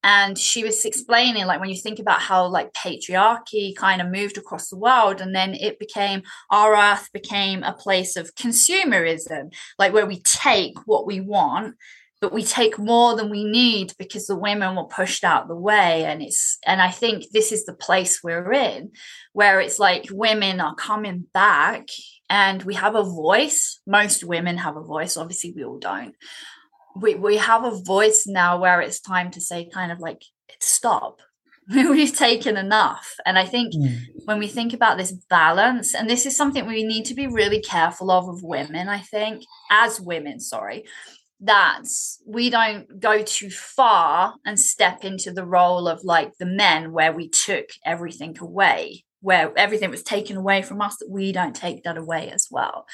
and 0.02 0.38
she 0.38 0.64
was 0.64 0.84
explaining 0.84 1.46
like 1.46 1.60
when 1.60 1.68
you 1.68 1.76
think 1.76 1.98
about 1.98 2.20
how 2.20 2.46
like 2.46 2.72
patriarchy 2.72 3.74
kind 3.76 4.00
of 4.00 4.10
moved 4.10 4.38
across 4.38 4.68
the 4.68 4.78
world 4.78 5.20
and 5.20 5.34
then 5.34 5.54
it 5.54 5.78
became 5.78 6.22
our 6.50 6.74
earth 6.74 7.10
became 7.12 7.62
a 7.62 7.74
place 7.74 8.16
of 8.16 8.34
consumerism 8.34 9.52
like 9.78 9.92
where 9.92 10.06
we 10.06 10.20
take 10.22 10.76
what 10.86 11.06
we 11.06 11.20
want 11.20 11.74
but 12.20 12.32
we 12.32 12.42
take 12.44 12.78
more 12.78 13.16
than 13.16 13.30
we 13.30 13.44
need 13.44 13.94
because 13.98 14.26
the 14.26 14.36
women 14.36 14.76
were 14.76 14.84
pushed 14.84 15.24
out 15.24 15.48
the 15.48 15.56
way. 15.56 16.04
And 16.04 16.22
it's 16.22 16.58
and 16.66 16.80
i 16.80 16.90
think 16.90 17.30
this 17.32 17.52
is 17.52 17.64
the 17.64 17.74
place 17.74 18.22
we're 18.22 18.52
in 18.52 18.92
where 19.32 19.60
it's 19.60 19.78
like 19.78 20.06
women 20.10 20.60
are 20.60 20.74
coming 20.74 21.26
back 21.32 21.88
and 22.28 22.62
we 22.62 22.74
have 22.74 22.94
a 22.94 23.02
voice. 23.02 23.80
Most 23.86 24.22
women 24.22 24.58
have 24.58 24.76
a 24.76 24.82
voice. 24.82 25.16
Obviously 25.16 25.52
we 25.54 25.64
all 25.64 25.78
don't. 25.78 26.14
We 26.94 27.14
we 27.14 27.36
have 27.38 27.64
a 27.64 27.82
voice 27.82 28.24
now 28.26 28.58
where 28.58 28.80
it's 28.80 29.00
time 29.00 29.30
to 29.32 29.40
say 29.40 29.68
kind 29.72 29.90
of 29.90 29.98
like 29.98 30.22
stop. 30.60 31.20
We've 31.68 32.14
taken 32.14 32.56
enough. 32.56 33.14
And 33.24 33.38
i 33.38 33.46
think 33.46 33.72
mm. 33.74 33.98
when 34.24 34.38
we 34.38 34.48
think 34.48 34.74
about 34.74 34.98
this 34.98 35.12
balance 35.12 35.94
and 35.94 36.10
this 36.10 36.26
is 36.26 36.36
something 36.36 36.66
we 36.66 36.84
need 36.84 37.04
to 37.06 37.14
be 37.14 37.26
really 37.26 37.60
careful 37.60 38.10
of 38.10 38.28
of 38.28 38.42
women 38.42 38.88
i 38.88 38.98
think 38.98 39.44
as 39.70 40.00
women 40.00 40.40
sorry 40.40 40.84
that 41.42 41.84
we 42.26 42.50
don't 42.50 43.00
go 43.00 43.22
too 43.22 43.50
far 43.50 44.34
and 44.44 44.60
step 44.60 45.04
into 45.04 45.32
the 45.32 45.44
role 45.44 45.88
of 45.88 46.04
like 46.04 46.32
the 46.38 46.46
men 46.46 46.92
where 46.92 47.12
we 47.12 47.28
took 47.28 47.66
everything 47.84 48.36
away 48.40 49.04
where 49.22 49.52
everything 49.58 49.90
was 49.90 50.02
taken 50.02 50.36
away 50.36 50.62
from 50.62 50.80
us 50.80 50.96
that 50.96 51.10
we 51.10 51.30
don't 51.30 51.54
take 51.54 51.82
that 51.82 51.98
away 51.98 52.30
as 52.30 52.46
well 52.50 52.86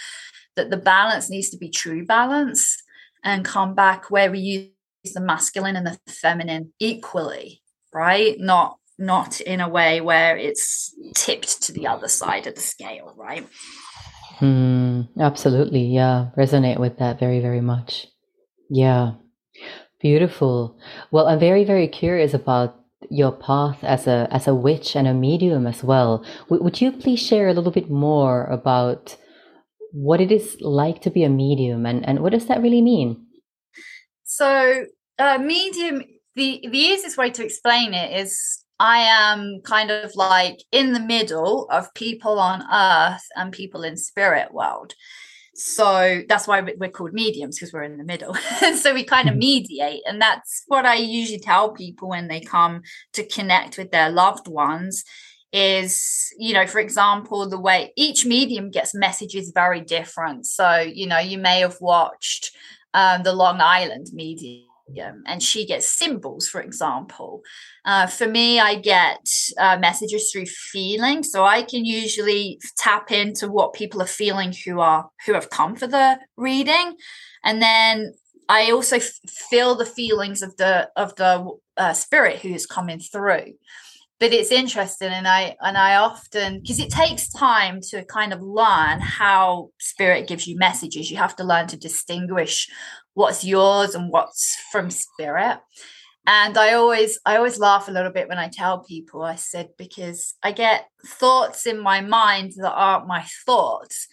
that 0.56 0.70
the 0.70 0.76
balance 0.76 1.30
needs 1.30 1.50
to 1.50 1.58
be 1.58 1.68
true 1.68 2.04
balance 2.04 2.82
and 3.22 3.44
come 3.44 3.74
back 3.74 4.10
where 4.10 4.30
we 4.30 4.38
use 4.38 5.14
the 5.14 5.20
masculine 5.20 5.76
and 5.76 5.86
the 5.86 5.98
feminine 6.08 6.72
equally, 6.80 7.62
right? 7.92 8.38
Not 8.38 8.78
not 8.98 9.42
in 9.42 9.60
a 9.60 9.68
way 9.68 10.00
where 10.00 10.38
it's 10.38 10.94
tipped 11.14 11.62
to 11.64 11.72
the 11.72 11.86
other 11.86 12.08
side 12.08 12.46
of 12.46 12.54
the 12.54 12.62
scale, 12.62 13.12
right? 13.14 13.46
Mm, 14.40 15.08
absolutely. 15.20 15.82
Yeah. 15.82 16.28
Resonate 16.36 16.80
with 16.80 16.96
that 16.98 17.20
very, 17.20 17.40
very 17.40 17.60
much. 17.60 18.06
Yeah. 18.68 19.12
Beautiful. 20.00 20.78
Well, 21.10 21.26
I'm 21.26 21.38
very, 21.38 21.64
very 21.64 21.88
curious 21.88 22.34
about 22.34 22.76
your 23.10 23.32
path 23.32 23.82
as 23.82 24.06
a 24.06 24.26
as 24.30 24.48
a 24.48 24.54
witch 24.54 24.96
and 24.96 25.06
a 25.06 25.14
medium 25.14 25.66
as 25.66 25.84
well. 25.84 26.24
W- 26.48 26.62
would 26.62 26.80
you 26.80 26.92
please 26.92 27.20
share 27.20 27.48
a 27.48 27.54
little 27.54 27.70
bit 27.70 27.90
more 27.90 28.44
about 28.46 29.16
what 29.92 30.20
it 30.20 30.32
is 30.32 30.56
like 30.60 31.00
to 31.02 31.10
be 31.10 31.22
a 31.22 31.28
medium 31.28 31.86
and, 31.86 32.06
and 32.06 32.20
what 32.20 32.32
does 32.32 32.46
that 32.46 32.60
really 32.60 32.82
mean? 32.82 33.24
So, 34.24 34.84
uh, 35.18 35.38
medium, 35.38 36.02
the, 36.34 36.60
the 36.70 36.78
easiest 36.78 37.16
way 37.16 37.30
to 37.30 37.44
explain 37.44 37.94
it 37.94 38.20
is 38.20 38.64
I 38.78 38.98
am 38.98 39.62
kind 39.64 39.90
of 39.90 40.14
like 40.14 40.58
in 40.70 40.92
the 40.92 41.00
middle 41.00 41.66
of 41.70 41.94
people 41.94 42.38
on 42.38 42.62
earth 42.70 43.24
and 43.34 43.52
people 43.52 43.82
in 43.82 43.96
spirit 43.96 44.52
world. 44.52 44.92
So 45.56 46.22
that's 46.28 46.46
why 46.46 46.60
we're 46.60 46.90
called 46.90 47.14
mediums 47.14 47.56
because 47.56 47.72
we're 47.72 47.82
in 47.82 47.96
the 47.96 48.04
middle. 48.04 48.34
so 48.78 48.92
we 48.92 49.04
kind 49.04 49.28
of 49.28 49.34
hmm. 49.34 49.40
mediate. 49.40 50.02
And 50.06 50.20
that's 50.20 50.64
what 50.66 50.84
I 50.84 50.96
usually 50.96 51.38
tell 51.38 51.72
people 51.72 52.10
when 52.10 52.28
they 52.28 52.40
come 52.40 52.82
to 53.14 53.26
connect 53.26 53.78
with 53.78 53.90
their 53.90 54.10
loved 54.10 54.48
ones 54.48 55.02
is 55.52 56.34
you 56.38 56.52
know 56.52 56.66
for 56.66 56.80
example 56.80 57.48
the 57.48 57.58
way 57.58 57.92
each 57.96 58.26
medium 58.26 58.68
gets 58.68 58.92
messages 58.92 59.52
very 59.54 59.80
different 59.80 60.44
so 60.44 60.80
you 60.80 61.06
know 61.06 61.20
you 61.20 61.38
may 61.38 61.60
have 61.60 61.76
watched 61.80 62.50
um, 62.94 63.22
the 63.22 63.32
long 63.32 63.60
island 63.60 64.08
medium 64.12 64.65
and 65.26 65.42
she 65.42 65.66
gets 65.66 65.88
symbols 65.88 66.48
for 66.48 66.60
example. 66.60 67.42
Uh, 67.84 68.06
for 68.06 68.26
me 68.26 68.60
i 68.60 68.74
get 68.74 69.26
uh, 69.58 69.76
messages 69.78 70.30
through 70.30 70.46
feeling. 70.46 71.22
So 71.22 71.44
i 71.44 71.62
can 71.62 71.84
usually 71.84 72.60
tap 72.78 73.10
into 73.10 73.48
what 73.48 73.74
people 73.74 74.00
are 74.02 74.06
feeling 74.06 74.52
who 74.64 74.80
are 74.80 75.10
who 75.24 75.34
have 75.34 75.50
come 75.50 75.76
for 75.76 75.86
the 75.86 76.18
reading. 76.36 76.94
And 77.44 77.60
then 77.60 78.14
i 78.48 78.70
also 78.70 78.96
f- 78.96 79.20
feel 79.50 79.74
the 79.74 79.86
feelings 79.86 80.42
of 80.42 80.56
the 80.56 80.88
of 80.96 81.14
the 81.16 81.50
uh, 81.76 81.92
spirit 81.92 82.38
who 82.40 82.50
is 82.50 82.66
coming 82.66 83.00
through 83.00 83.54
but 84.18 84.32
it's 84.32 84.50
interesting 84.50 85.08
and 85.08 85.28
i 85.28 85.54
and 85.60 85.76
i 85.76 85.96
often 85.96 86.60
because 86.60 86.78
it 86.78 86.90
takes 86.90 87.28
time 87.30 87.80
to 87.80 88.04
kind 88.04 88.32
of 88.32 88.40
learn 88.40 89.00
how 89.00 89.70
spirit 89.78 90.26
gives 90.28 90.46
you 90.46 90.56
messages. 90.56 91.10
You 91.10 91.18
have 91.18 91.36
to 91.36 91.44
learn 91.44 91.66
to 91.68 91.76
distinguish 91.76 92.68
what's 93.14 93.44
yours 93.44 93.94
and 93.94 94.10
what's 94.10 94.56
from 94.72 94.90
spirit. 94.90 95.60
And 96.26 96.56
i 96.56 96.72
always 96.72 97.18
i 97.24 97.36
always 97.36 97.58
laugh 97.58 97.88
a 97.88 97.92
little 97.92 98.12
bit 98.12 98.28
when 98.28 98.38
i 98.38 98.48
tell 98.48 98.80
people 98.80 99.22
i 99.22 99.36
said 99.36 99.68
because 99.78 100.34
i 100.42 100.50
get 100.50 100.88
thoughts 101.04 101.66
in 101.66 101.78
my 101.78 102.00
mind 102.00 102.52
that 102.56 102.72
aren't 102.72 103.06
my 103.06 103.24
thoughts. 103.44 104.08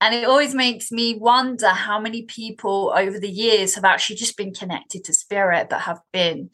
And 0.00 0.14
it 0.14 0.26
always 0.26 0.54
makes 0.54 0.92
me 0.92 1.16
wonder 1.18 1.70
how 1.70 1.98
many 1.98 2.22
people 2.22 2.94
over 2.96 3.18
the 3.18 3.28
years 3.28 3.74
have 3.74 3.84
actually 3.84 4.14
just 4.14 4.36
been 4.36 4.54
connected 4.54 5.02
to 5.04 5.12
spirit 5.12 5.68
but 5.68 5.80
have 5.80 6.00
been 6.12 6.50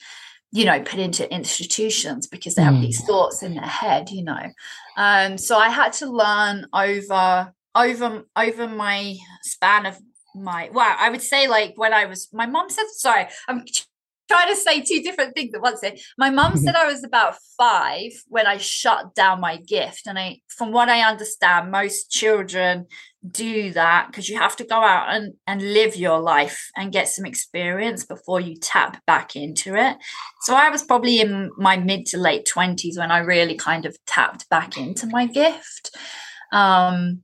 you 0.55 0.65
know 0.65 0.81
put 0.83 1.01
into 1.01 1.31
institutions 1.35 2.29
because 2.29 2.55
they 2.55 2.63
have 2.63 2.75
mm. 2.75 2.83
these 2.83 3.05
thoughts 3.05 3.43
in 3.43 3.55
their 3.55 3.67
head 3.67 4.09
you 4.11 4.23
know 4.23 4.51
um 4.97 5.37
so 5.37 5.59
i 5.59 5.69
had 5.69 5.93
to 5.93 6.07
learn 6.07 6.65
over 6.73 7.53
over 7.75 8.25
over 8.37 8.69
my 8.69 9.17
span 9.43 9.85
of 9.85 9.99
my 10.35 10.71
well 10.73 10.97
i 10.99 11.11
would 11.11 11.21
say 11.21 11.49
like 11.49 11.75
when 11.77 11.93
i 11.93 12.07
was 12.07 12.29
my 12.33 12.47
mom 12.47 12.71
said 12.71 12.85
sorry 12.93 13.27
i'm 13.49 13.65
trying 14.29 14.49
to 14.49 14.57
say 14.57 14.81
two 14.81 15.03
different 15.03 15.35
things 15.35 15.55
at 15.55 15.61
once 15.61 15.81
here. 15.81 15.95
My 16.19 16.31
mum 16.31 16.57
said 16.65 16.75
I 16.75 16.87
was 16.87 17.05
about 17.05 17.37
five 17.59 18.13
when 18.29 18.47
I 18.47 18.59
shut 18.59 19.15
down 19.15 19.41
my 19.41 19.57
gift. 19.57 20.07
And 20.07 20.19
I 20.19 20.41
from 20.49 20.73
what 20.73 20.89
I 20.89 21.09
understand, 21.09 21.71
most 21.71 22.11
children 22.11 22.87
do 23.31 23.73
that 23.73 24.09
because 24.09 24.29
you 24.29 24.39
have 24.39 24.55
to 24.57 24.65
go 24.65 24.77
out 24.77 25.15
and, 25.15 25.35
and 25.47 25.63
live 25.63 25.97
your 25.97 26.21
life 26.21 26.71
and 26.77 26.93
get 26.93 27.09
some 27.09 27.25
experience 27.25 28.05
before 28.05 28.41
you 28.41 28.57
tap 28.57 29.05
back 29.07 29.35
into 29.35 29.75
it. 29.75 29.97
So 30.43 30.55
I 30.55 30.69
was 30.69 30.83
probably 30.83 31.21
in 31.21 31.51
my 31.57 31.77
mid 31.77 32.07
to 32.07 32.19
late 32.19 32.47
20s 32.47 32.99
when 32.99 33.11
I 33.11 33.19
really 33.19 33.57
kind 33.57 33.87
of 33.87 33.97
tapped 34.07 34.49
back 34.51 34.77
into 34.77 35.07
my 35.07 35.27
gift. 35.27 35.97
Um, 36.53 37.23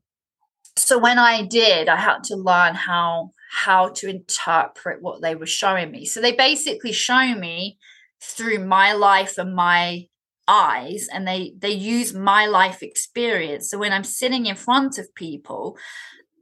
so 0.77 0.99
when 0.99 1.19
I 1.19 1.45
did, 1.45 1.89
I 1.89 1.97
had 1.97 2.25
to 2.25 2.37
learn 2.37 2.75
how 2.75 3.33
how 3.51 3.89
to 3.89 4.09
interpret 4.09 5.03
what 5.03 5.21
they 5.21 5.35
were 5.35 5.47
showing 5.47 5.91
me. 5.91 6.05
So 6.05 6.21
they 6.21 6.33
basically 6.33 6.93
show 6.93 7.35
me 7.35 7.79
through 8.23 8.65
my 8.65 8.93
life 8.93 9.39
and 9.39 9.55
my 9.55 10.07
eyes 10.47 11.09
and 11.13 11.27
they 11.27 11.53
they 11.59 11.73
use 11.73 12.15
my 12.15 12.47
life 12.47 12.83
experience. 12.83 13.69
So 13.69 13.79
when 13.79 13.93
i'm 13.93 14.05
sitting 14.05 14.47
in 14.47 14.55
front 14.55 14.99
of 14.99 15.15
people 15.15 15.77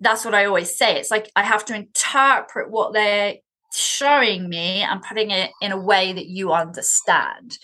that's 0.00 0.24
what 0.24 0.34
i 0.34 0.44
always 0.44 0.76
say. 0.76 0.96
It's 0.98 1.10
like 1.10 1.30
i 1.34 1.42
have 1.42 1.64
to 1.66 1.74
interpret 1.74 2.70
what 2.70 2.92
they're 2.92 3.36
showing 3.72 4.48
me 4.48 4.82
and 4.82 5.02
putting 5.02 5.30
it 5.30 5.50
in 5.62 5.72
a 5.72 5.80
way 5.80 6.12
that 6.12 6.26
you 6.26 6.52
understand. 6.52 7.58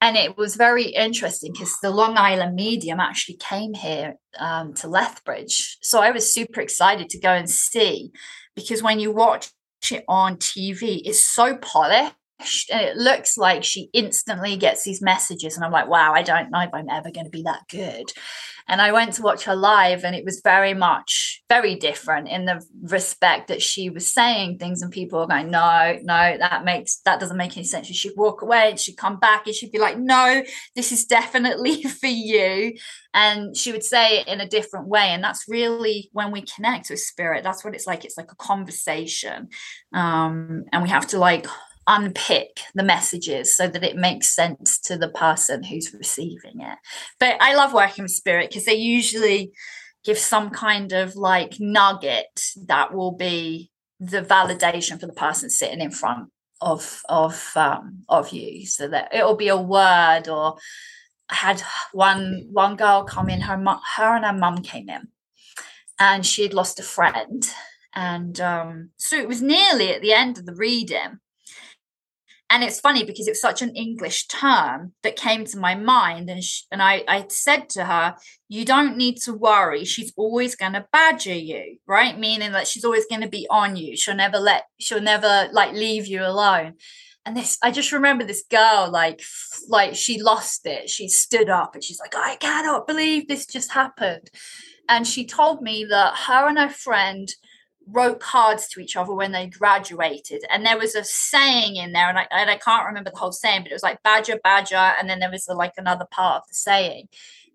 And 0.00 0.16
it 0.16 0.36
was 0.36 0.56
very 0.56 0.86
interesting 0.86 1.52
because 1.52 1.74
the 1.80 1.90
long 1.90 2.16
island 2.16 2.54
medium 2.54 3.00
actually 3.00 3.36
came 3.36 3.74
here 3.74 4.16
um, 4.38 4.74
to 4.74 4.88
lethbridge. 4.88 5.78
So 5.82 6.00
i 6.00 6.12
was 6.12 6.32
super 6.32 6.60
excited 6.60 7.08
to 7.10 7.18
go 7.18 7.30
and 7.30 7.50
see 7.50 8.12
because 8.56 8.82
when 8.82 9.00
you 9.00 9.12
watch 9.12 9.50
it 9.90 10.04
on 10.08 10.36
tv 10.36 11.02
it's 11.04 11.24
so 11.24 11.56
polished 11.56 12.14
it 12.40 12.96
looks 12.96 13.36
like 13.36 13.62
she 13.62 13.88
instantly 13.92 14.56
gets 14.56 14.82
these 14.82 15.00
messages 15.00 15.56
and 15.56 15.64
i'm 15.64 15.72
like 15.72 15.88
wow 15.88 16.12
i 16.12 16.22
don't 16.22 16.50
know 16.50 16.60
if 16.60 16.70
i'm 16.74 16.90
ever 16.90 17.10
going 17.10 17.24
to 17.24 17.30
be 17.30 17.42
that 17.42 17.62
good. 17.68 18.10
And 18.66 18.80
i 18.80 18.92
went 18.92 19.14
to 19.14 19.22
watch 19.22 19.44
her 19.44 19.54
live 19.54 20.04
and 20.04 20.16
it 20.16 20.24
was 20.24 20.40
very 20.42 20.74
much 20.74 21.34
very 21.50 21.74
different 21.74 22.28
in 22.28 22.46
the 22.46 22.64
respect 22.82 23.48
that 23.48 23.60
she 23.60 23.90
was 23.90 24.10
saying 24.10 24.58
things 24.58 24.80
and 24.80 24.90
people 24.90 25.20
were 25.20 25.26
going 25.26 25.50
no 25.50 25.98
no 26.02 26.36
that 26.38 26.64
makes 26.64 26.96
that 27.04 27.20
doesn't 27.20 27.36
make 27.36 27.56
any 27.56 27.64
sense. 27.64 27.86
She'd 27.86 28.16
walk 28.16 28.40
away 28.40 28.70
and 28.70 28.80
she'd 28.80 28.96
come 28.96 29.18
back 29.18 29.46
and 29.46 29.54
she'd 29.54 29.70
be 29.70 29.78
like 29.78 29.98
no 29.98 30.42
this 30.74 30.90
is 30.90 31.04
definitely 31.04 31.82
for 32.00 32.06
you. 32.06 32.74
And 33.12 33.56
she 33.56 33.70
would 33.70 33.84
say 33.84 34.20
it 34.20 34.28
in 34.28 34.40
a 34.40 34.48
different 34.48 34.88
way 34.88 35.08
and 35.10 35.22
that's 35.22 35.44
really 35.48 36.08
when 36.12 36.32
we 36.32 36.42
connect 36.42 36.90
with 36.90 36.98
spirit 36.98 37.44
that's 37.44 37.64
what 37.64 37.74
it's 37.74 37.86
like 37.86 38.04
it's 38.04 38.16
like 38.16 38.32
a 38.32 38.36
conversation. 38.36 39.48
Um, 39.92 40.64
and 40.72 40.82
we 40.82 40.88
have 40.88 41.06
to 41.08 41.18
like 41.18 41.46
unpick 41.86 42.60
the 42.74 42.82
messages 42.82 43.56
so 43.56 43.68
that 43.68 43.84
it 43.84 43.96
makes 43.96 44.34
sense 44.34 44.78
to 44.80 44.96
the 44.96 45.08
person 45.08 45.62
who's 45.62 45.92
receiving 45.94 46.60
it. 46.60 46.78
But 47.20 47.36
I 47.40 47.54
love 47.54 47.72
working 47.72 48.04
with 48.04 48.12
spirit 48.12 48.50
because 48.50 48.64
they 48.64 48.74
usually 48.74 49.52
give 50.04 50.18
some 50.18 50.50
kind 50.50 50.92
of 50.92 51.16
like 51.16 51.56
nugget 51.58 52.42
that 52.66 52.94
will 52.94 53.12
be 53.12 53.70
the 54.00 54.22
validation 54.22 55.00
for 55.00 55.06
the 55.06 55.12
person 55.12 55.48
sitting 55.50 55.80
in 55.80 55.90
front 55.90 56.28
of 56.60 57.02
of 57.08 57.52
um, 57.56 58.04
of 58.08 58.30
you 58.30 58.66
so 58.66 58.88
that 58.88 59.14
it'll 59.14 59.36
be 59.36 59.48
a 59.48 59.56
word 59.56 60.28
or 60.28 60.56
I 61.28 61.34
had 61.34 61.62
one 61.92 62.48
one 62.50 62.76
girl 62.76 63.04
come 63.04 63.28
in 63.28 63.42
her 63.42 63.56
her 63.96 64.16
and 64.16 64.24
her 64.24 64.32
mum 64.32 64.62
came 64.62 64.88
in 64.88 65.08
and 65.98 66.24
she'd 66.24 66.54
lost 66.54 66.80
a 66.80 66.82
friend 66.82 67.48
and 67.94 68.40
um, 68.40 68.90
so 68.96 69.16
it 69.16 69.28
was 69.28 69.40
nearly 69.40 69.92
at 69.92 70.02
the 70.02 70.12
end 70.12 70.38
of 70.38 70.46
the 70.46 70.54
reading 70.54 71.20
and 72.54 72.62
it's 72.62 72.78
funny 72.78 73.04
because 73.04 73.26
it's 73.26 73.40
such 73.40 73.62
an 73.62 73.74
english 73.74 74.26
term 74.28 74.92
that 75.02 75.16
came 75.16 75.44
to 75.44 75.58
my 75.58 75.74
mind 75.74 76.30
and 76.30 76.42
she, 76.42 76.64
and 76.70 76.80
I, 76.80 77.02
I 77.08 77.26
said 77.28 77.68
to 77.70 77.84
her 77.84 78.14
you 78.48 78.64
don't 78.64 78.96
need 78.96 79.16
to 79.22 79.32
worry. 79.32 79.84
She's 79.84 80.12
always 80.16 80.54
going 80.54 80.74
to 80.74 80.86
badger 80.92 81.34
you 81.34 81.78
right? 81.86 82.18
Meaning 82.18 82.52
that 82.52 82.68
she's 82.68 82.84
always 82.84 83.06
going 83.06 83.22
to 83.22 83.28
be 83.28 83.46
on 83.50 83.76
you. 83.76 83.96
She'll 83.96 84.14
never 84.14 84.38
let 84.38 84.64
she'll 84.78 85.00
never 85.00 85.48
like 85.52 85.72
leave 85.72 86.06
you 86.06 86.24
alone. 86.24 86.74
And 87.26 87.36
this 87.36 87.58
i 87.62 87.70
just 87.70 87.92
remember 87.92 88.24
this 88.24 88.44
girl 88.50 88.90
like 88.90 89.20
like 89.68 89.94
she 89.94 90.22
lost 90.22 90.66
it. 90.66 90.88
She 90.88 91.08
stood 91.08 91.48
up 91.48 91.74
and 91.74 91.82
she's 91.82 92.00
like 92.00 92.14
i 92.16 92.36
cannot 92.36 92.86
believe 92.86 93.26
this 93.26 93.46
just 93.46 93.72
happened. 93.72 94.30
And 94.88 95.06
she 95.06 95.24
told 95.24 95.62
me 95.62 95.86
that 95.88 96.14
her 96.26 96.48
and 96.48 96.58
her 96.58 96.68
friend 96.68 97.28
wrote 97.86 98.20
cards 98.20 98.68
to 98.68 98.80
each 98.80 98.96
other 98.96 99.14
when 99.14 99.32
they 99.32 99.46
graduated. 99.46 100.42
And 100.50 100.64
there 100.64 100.78
was 100.78 100.94
a 100.94 101.04
saying 101.04 101.76
in 101.76 101.92
there, 101.92 102.08
and 102.08 102.18
I, 102.18 102.26
and 102.30 102.50
I 102.50 102.56
can't 102.56 102.86
remember 102.86 103.10
the 103.10 103.18
whole 103.18 103.32
saying, 103.32 103.62
but 103.62 103.70
it 103.70 103.74
was 103.74 103.82
like 103.82 104.02
badger, 104.02 104.38
badger. 104.42 104.76
And 104.76 105.08
then 105.08 105.20
there 105.20 105.30
was 105.30 105.48
like 105.48 105.74
another 105.76 106.06
part 106.10 106.42
of 106.42 106.48
the 106.48 106.54
saying. 106.54 107.08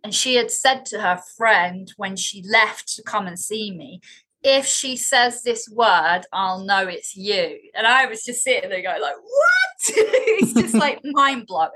And 0.04 0.14
she 0.14 0.36
had 0.36 0.52
said 0.52 0.86
to 0.88 1.02
her 1.02 1.20
friend 1.38 1.92
when 1.98 2.16
she 2.16 2.44
left 2.44 2.96
to 2.96 3.04
come 3.04 3.28
and 3.28 3.40
see 3.40 3.72
me, 3.72 4.02
if 4.42 4.66
she 4.66 4.96
says 4.96 5.44
this 5.44 5.70
word, 5.70 6.22
I'll 6.32 6.64
know 6.64 6.88
it's 6.88 7.16
you. 7.16 7.60
And 7.76 7.86
I 7.86 8.06
was 8.06 8.24
just 8.24 8.44
sitting 8.44 8.70
there 8.70 8.82
going 8.82 9.02
like, 9.02 9.16
what? 9.16 9.90
it's 9.90 10.54
just 10.54 10.76
like 10.76 11.02
mind 11.04 11.48
blowing. 11.48 11.70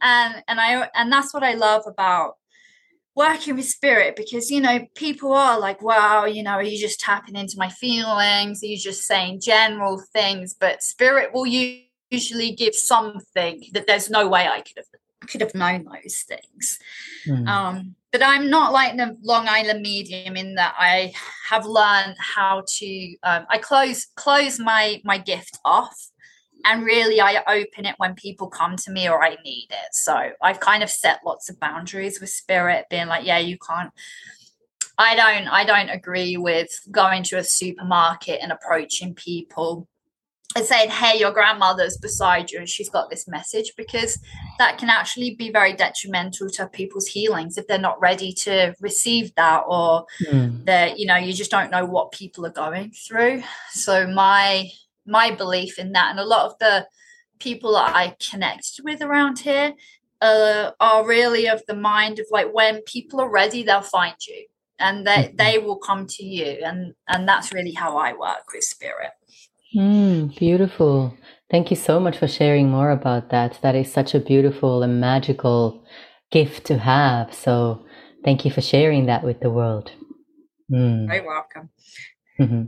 And 0.00 0.42
and 0.48 0.60
I 0.60 0.88
and 0.94 1.12
that's 1.12 1.34
what 1.34 1.42
I 1.42 1.54
love 1.54 1.82
about 1.86 2.36
working 3.20 3.56
with 3.56 3.66
spirit 3.66 4.16
because 4.16 4.50
you 4.50 4.60
know 4.60 4.86
people 4.94 5.32
are 5.32 5.58
like 5.60 5.82
wow 5.82 6.24
you 6.24 6.42
know 6.42 6.52
are 6.52 6.62
you 6.62 6.78
just 6.78 7.00
tapping 7.00 7.36
into 7.36 7.56
my 7.58 7.68
feelings? 7.68 8.62
Are 8.62 8.66
you 8.66 8.78
just 8.78 9.02
saying 9.04 9.40
general 9.40 10.02
things? 10.12 10.54
But 10.58 10.82
spirit 10.82 11.34
will 11.34 11.46
usually 11.46 12.52
give 12.52 12.74
something 12.74 13.64
that 13.74 13.86
there's 13.86 14.08
no 14.10 14.26
way 14.26 14.48
i 14.48 14.60
could 14.60 14.78
have 14.78 14.90
could 15.28 15.42
have 15.42 15.54
known 15.54 15.84
those 15.84 16.24
things. 16.32 16.78
Mm. 17.28 17.46
um, 17.46 17.94
but 18.10 18.22
i'm 18.22 18.48
not 18.48 18.72
like 18.72 18.96
the 18.96 19.16
long 19.22 19.46
island 19.48 19.82
medium 19.82 20.34
in 20.36 20.54
that 20.54 20.74
i 20.78 21.12
have 21.50 21.66
learned 21.66 22.16
how 22.18 22.62
to 22.66 23.16
um, 23.22 23.42
i 23.50 23.58
close 23.58 24.06
close 24.16 24.58
my 24.58 25.00
my 25.04 25.18
gift 25.18 25.58
off 25.64 26.10
and 26.64 26.84
really 26.84 27.20
i 27.20 27.42
open 27.46 27.84
it 27.86 27.94
when 27.98 28.14
people 28.14 28.48
come 28.48 28.76
to 28.76 28.90
me 28.90 29.08
or 29.08 29.22
i 29.22 29.36
need 29.44 29.68
it 29.70 29.92
so 29.92 30.30
i've 30.42 30.60
kind 30.60 30.82
of 30.82 30.90
set 30.90 31.20
lots 31.24 31.48
of 31.48 31.58
boundaries 31.60 32.20
with 32.20 32.30
spirit 32.30 32.86
being 32.90 33.06
like 33.06 33.24
yeah 33.24 33.38
you 33.38 33.56
can't 33.58 33.92
i 34.98 35.14
don't 35.14 35.48
i 35.48 35.64
don't 35.64 35.88
agree 35.88 36.36
with 36.36 36.68
going 36.90 37.22
to 37.22 37.38
a 37.38 37.44
supermarket 37.44 38.40
and 38.42 38.52
approaching 38.52 39.14
people 39.14 39.88
and 40.56 40.64
saying 40.64 40.90
hey 40.90 41.18
your 41.18 41.30
grandmother's 41.30 41.96
beside 41.96 42.50
you 42.50 42.58
and 42.58 42.68
she's 42.68 42.90
got 42.90 43.08
this 43.08 43.28
message 43.28 43.72
because 43.76 44.18
that 44.58 44.78
can 44.78 44.90
actually 44.90 45.34
be 45.36 45.50
very 45.50 45.72
detrimental 45.72 46.48
to 46.50 46.66
people's 46.68 47.06
healings 47.06 47.56
if 47.56 47.66
they're 47.66 47.78
not 47.78 48.00
ready 48.00 48.32
to 48.32 48.74
receive 48.80 49.32
that 49.36 49.62
or 49.68 50.04
mm. 50.26 50.64
that 50.64 50.98
you 50.98 51.06
know 51.06 51.16
you 51.16 51.32
just 51.32 51.50
don't 51.50 51.70
know 51.70 51.84
what 51.84 52.10
people 52.10 52.44
are 52.44 52.50
going 52.50 52.90
through 52.90 53.42
so 53.70 54.06
my 54.08 54.68
my 55.10 55.30
belief 55.30 55.78
in 55.78 55.92
that. 55.92 56.10
And 56.10 56.20
a 56.20 56.24
lot 56.24 56.46
of 56.46 56.58
the 56.58 56.86
people 57.38 57.72
that 57.72 57.94
I 57.94 58.16
connected 58.30 58.84
with 58.84 59.02
around 59.02 59.40
here 59.40 59.74
uh, 60.20 60.70
are 60.80 61.06
really 61.06 61.48
of 61.48 61.62
the 61.66 61.74
mind 61.74 62.18
of 62.18 62.26
like 62.30 62.52
when 62.52 62.82
people 62.82 63.20
are 63.20 63.30
ready, 63.30 63.62
they'll 63.62 63.80
find 63.80 64.14
you 64.26 64.46
and 64.78 65.06
they, 65.06 65.24
mm-hmm. 65.24 65.36
they 65.36 65.58
will 65.58 65.78
come 65.78 66.06
to 66.06 66.24
you. 66.24 66.60
And, 66.64 66.94
and 67.08 67.28
that's 67.28 67.52
really 67.52 67.72
how 67.72 67.98
I 67.98 68.12
work 68.12 68.52
with 68.52 68.64
spirit. 68.64 69.10
Mm, 69.76 70.36
beautiful. 70.36 71.16
Thank 71.50 71.70
you 71.70 71.76
so 71.76 71.98
much 72.00 72.16
for 72.18 72.28
sharing 72.28 72.70
more 72.70 72.90
about 72.90 73.30
that. 73.30 73.58
That 73.62 73.74
is 73.74 73.92
such 73.92 74.14
a 74.14 74.20
beautiful 74.20 74.82
and 74.82 75.00
magical 75.00 75.84
gift 76.30 76.66
to 76.66 76.78
have. 76.78 77.34
So 77.34 77.84
thank 78.24 78.44
you 78.44 78.50
for 78.50 78.60
sharing 78.60 79.06
that 79.06 79.24
with 79.24 79.40
the 79.40 79.50
world. 79.50 79.90
Mm. 80.70 81.08
Very 81.08 81.26
welcome. 81.26 81.70
Mm-hmm. 82.40 82.62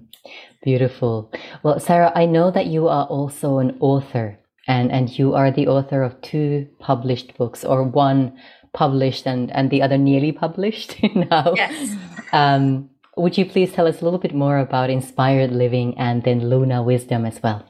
Beautiful. 0.63 1.33
Well, 1.63 1.81
Sarah, 1.81 2.13
I 2.15 2.27
know 2.27 2.51
that 2.51 2.67
you 2.67 2.89
are 2.89 3.07
also 3.07 3.59
an 3.59 3.77
author 3.81 4.39
and, 4.69 4.93
and 4.93 5.19
you 5.19 5.35
are 5.35 5.51
the 5.51 5.67
author 5.67 6.03
of 6.03 6.21
two 6.21 6.69
published 6.79 7.37
books 7.37 7.65
or 7.65 7.83
one 7.83 8.37
published 8.73 9.27
and, 9.27 9.51
and 9.53 9.71
the 9.71 9.83
other 9.83 9.99
nearly 9.99 10.33
published 10.45 11.03
now. 11.15 11.55
Yes. 11.57 11.97
Um, 12.33 12.91
would 13.17 13.37
you 13.37 13.45
please 13.45 13.73
tell 13.73 13.87
us 13.87 14.01
a 14.01 14.05
little 14.05 14.21
bit 14.21 14.35
more 14.35 14.59
about 14.59 14.89
Inspired 14.89 15.53
Living 15.53 15.99
and 15.99 16.23
then 16.23 16.49
Lunar 16.49 16.83
Wisdom 16.83 17.27
as 17.27 17.43
well? 17.43 17.67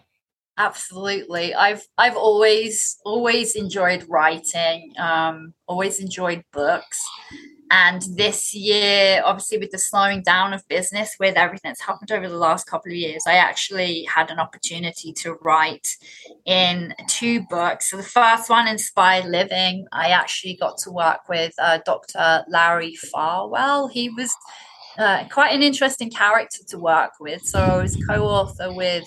Absolutely. 0.59 1.55
I've 1.55 1.83
I've 1.97 2.17
always 2.17 2.99
always 3.07 3.57
enjoyed 3.57 4.05
writing, 4.09 4.93
um, 4.99 5.55
always 5.67 5.99
enjoyed 5.99 6.45
books. 6.53 7.03
And 7.75 8.03
this 8.17 8.55
year, 8.55 9.23
obviously, 9.25 9.57
with 9.57 9.71
the 9.71 9.79
slowing 9.79 10.21
down 10.21 10.53
of 10.53 10.63
business, 10.69 11.17
with 11.19 11.37
everything 11.37 11.71
that's 11.71 11.81
happened 11.81 12.13
over 12.13 12.29
the 12.29 12.37
last 12.37 12.67
couple 12.67 12.93
of 12.93 12.97
years, 12.97 13.23
I 13.27 13.37
actually 13.37 14.05
had 14.15 14.31
an 14.31 14.39
opportunity 14.39 15.11
to 15.15 15.39
write 15.41 15.89
in 16.45 16.95
two 17.09 17.41
books. 17.49 17.91
So, 17.91 17.97
the 17.97 18.03
first 18.03 18.51
one, 18.51 18.69
Inspired 18.69 19.25
Living, 19.25 19.87
I 19.91 20.09
actually 20.09 20.57
got 20.57 20.77
to 20.81 20.91
work 20.91 21.21
with 21.31 21.55
uh, 21.59 21.79
Dr. 21.87 22.45
Larry 22.47 22.95
Farwell. 22.95 23.89
He 23.89 24.11
was 24.11 24.31
uh, 24.99 25.25
quite 25.31 25.55
an 25.55 25.63
interesting 25.63 26.11
character 26.11 26.59
to 26.69 26.79
work 26.79 27.13
with. 27.21 27.41
So, 27.41 27.59
I 27.59 27.81
was 27.81 27.97
co 28.07 28.23
author 28.27 28.71
with, 28.75 29.05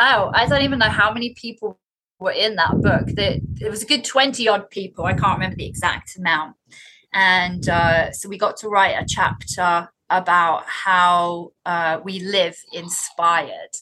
oh, 0.00 0.32
I 0.34 0.46
don't 0.48 0.62
even 0.62 0.80
know 0.80 0.88
how 0.88 1.12
many 1.12 1.34
people 1.34 1.78
were 2.18 2.32
in 2.32 2.56
that 2.56 2.72
book. 2.80 3.06
That 3.14 3.40
it 3.60 3.70
was 3.70 3.84
a 3.84 3.86
good 3.86 4.04
twenty 4.04 4.48
odd 4.48 4.70
people. 4.70 5.04
I 5.04 5.12
can't 5.12 5.38
remember 5.38 5.54
the 5.54 5.68
exact 5.68 6.16
amount, 6.16 6.56
and 7.16 7.66
uh, 7.70 8.12
so 8.12 8.28
we 8.28 8.36
got 8.36 8.58
to 8.58 8.68
write 8.68 8.94
a 9.02 9.06
chapter 9.08 9.88
about 10.10 10.64
how 10.66 11.52
uh, 11.64 11.98
we 12.04 12.20
live 12.20 12.56
inspired, 12.74 13.74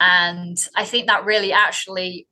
and 0.00 0.58
I 0.74 0.84
think 0.84 1.06
that 1.06 1.24
really 1.24 1.52
actually 1.52 2.26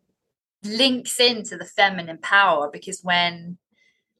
links 0.64 1.20
into 1.20 1.56
the 1.56 1.64
feminine 1.64 2.18
power 2.18 2.68
because 2.72 3.00
when 3.02 3.58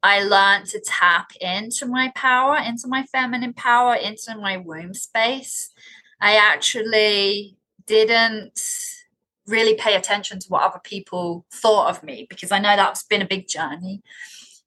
I 0.03 0.23
learned 0.23 0.67
to 0.67 0.81
tap 0.81 1.33
into 1.41 1.87
my 1.87 2.13
power, 2.15 2.57
into 2.57 2.89
my 2.89 3.05
feminine 3.05 3.53
power, 3.53 3.95
into 3.95 4.37
my 4.37 4.57
womb 4.57 4.95
space. 4.95 5.71
I 6.21 6.37
actually 6.37 7.57
didn't 7.87 8.61
really 9.47 9.75
pay 9.75 9.95
attention 9.95 10.39
to 10.41 10.49
what 10.49 10.63
other 10.63 10.81
people 10.83 11.47
thought 11.53 11.91
of 11.91 12.03
me 12.03 12.27
because 12.29 12.53
I 12.53 12.59
know 12.59 12.77
that's 12.77 13.05
been 13.05 13.23
a 13.23 13.27
big 13.27 13.49
journey. 13.49 14.03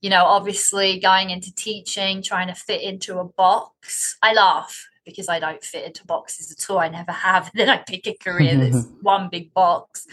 You 0.02 0.10
know, 0.10 0.26
obviously 0.26 1.00
going 1.00 1.30
into 1.32 1.54
teaching, 1.54 2.22
trying 2.22 2.48
to 2.48 2.56
fit 2.56 2.82
into 2.82 3.20
a 3.20 3.26
box. 3.26 4.18
I 4.22 4.34
laugh 4.34 4.88
because 5.06 5.30
I 5.30 5.40
don't 5.40 5.64
fit 5.64 5.86
into 5.86 6.06
boxes 6.06 6.52
at 6.52 6.70
all. 6.70 6.80
I 6.80 6.90
never 6.90 7.12
have. 7.12 7.52
then 7.56 7.70
I 7.70 7.78
pick 7.78 8.08
a 8.08 8.14
career 8.16 8.58
that's 8.58 8.88
one 9.02 9.30
big 9.30 9.54
box. 9.54 10.06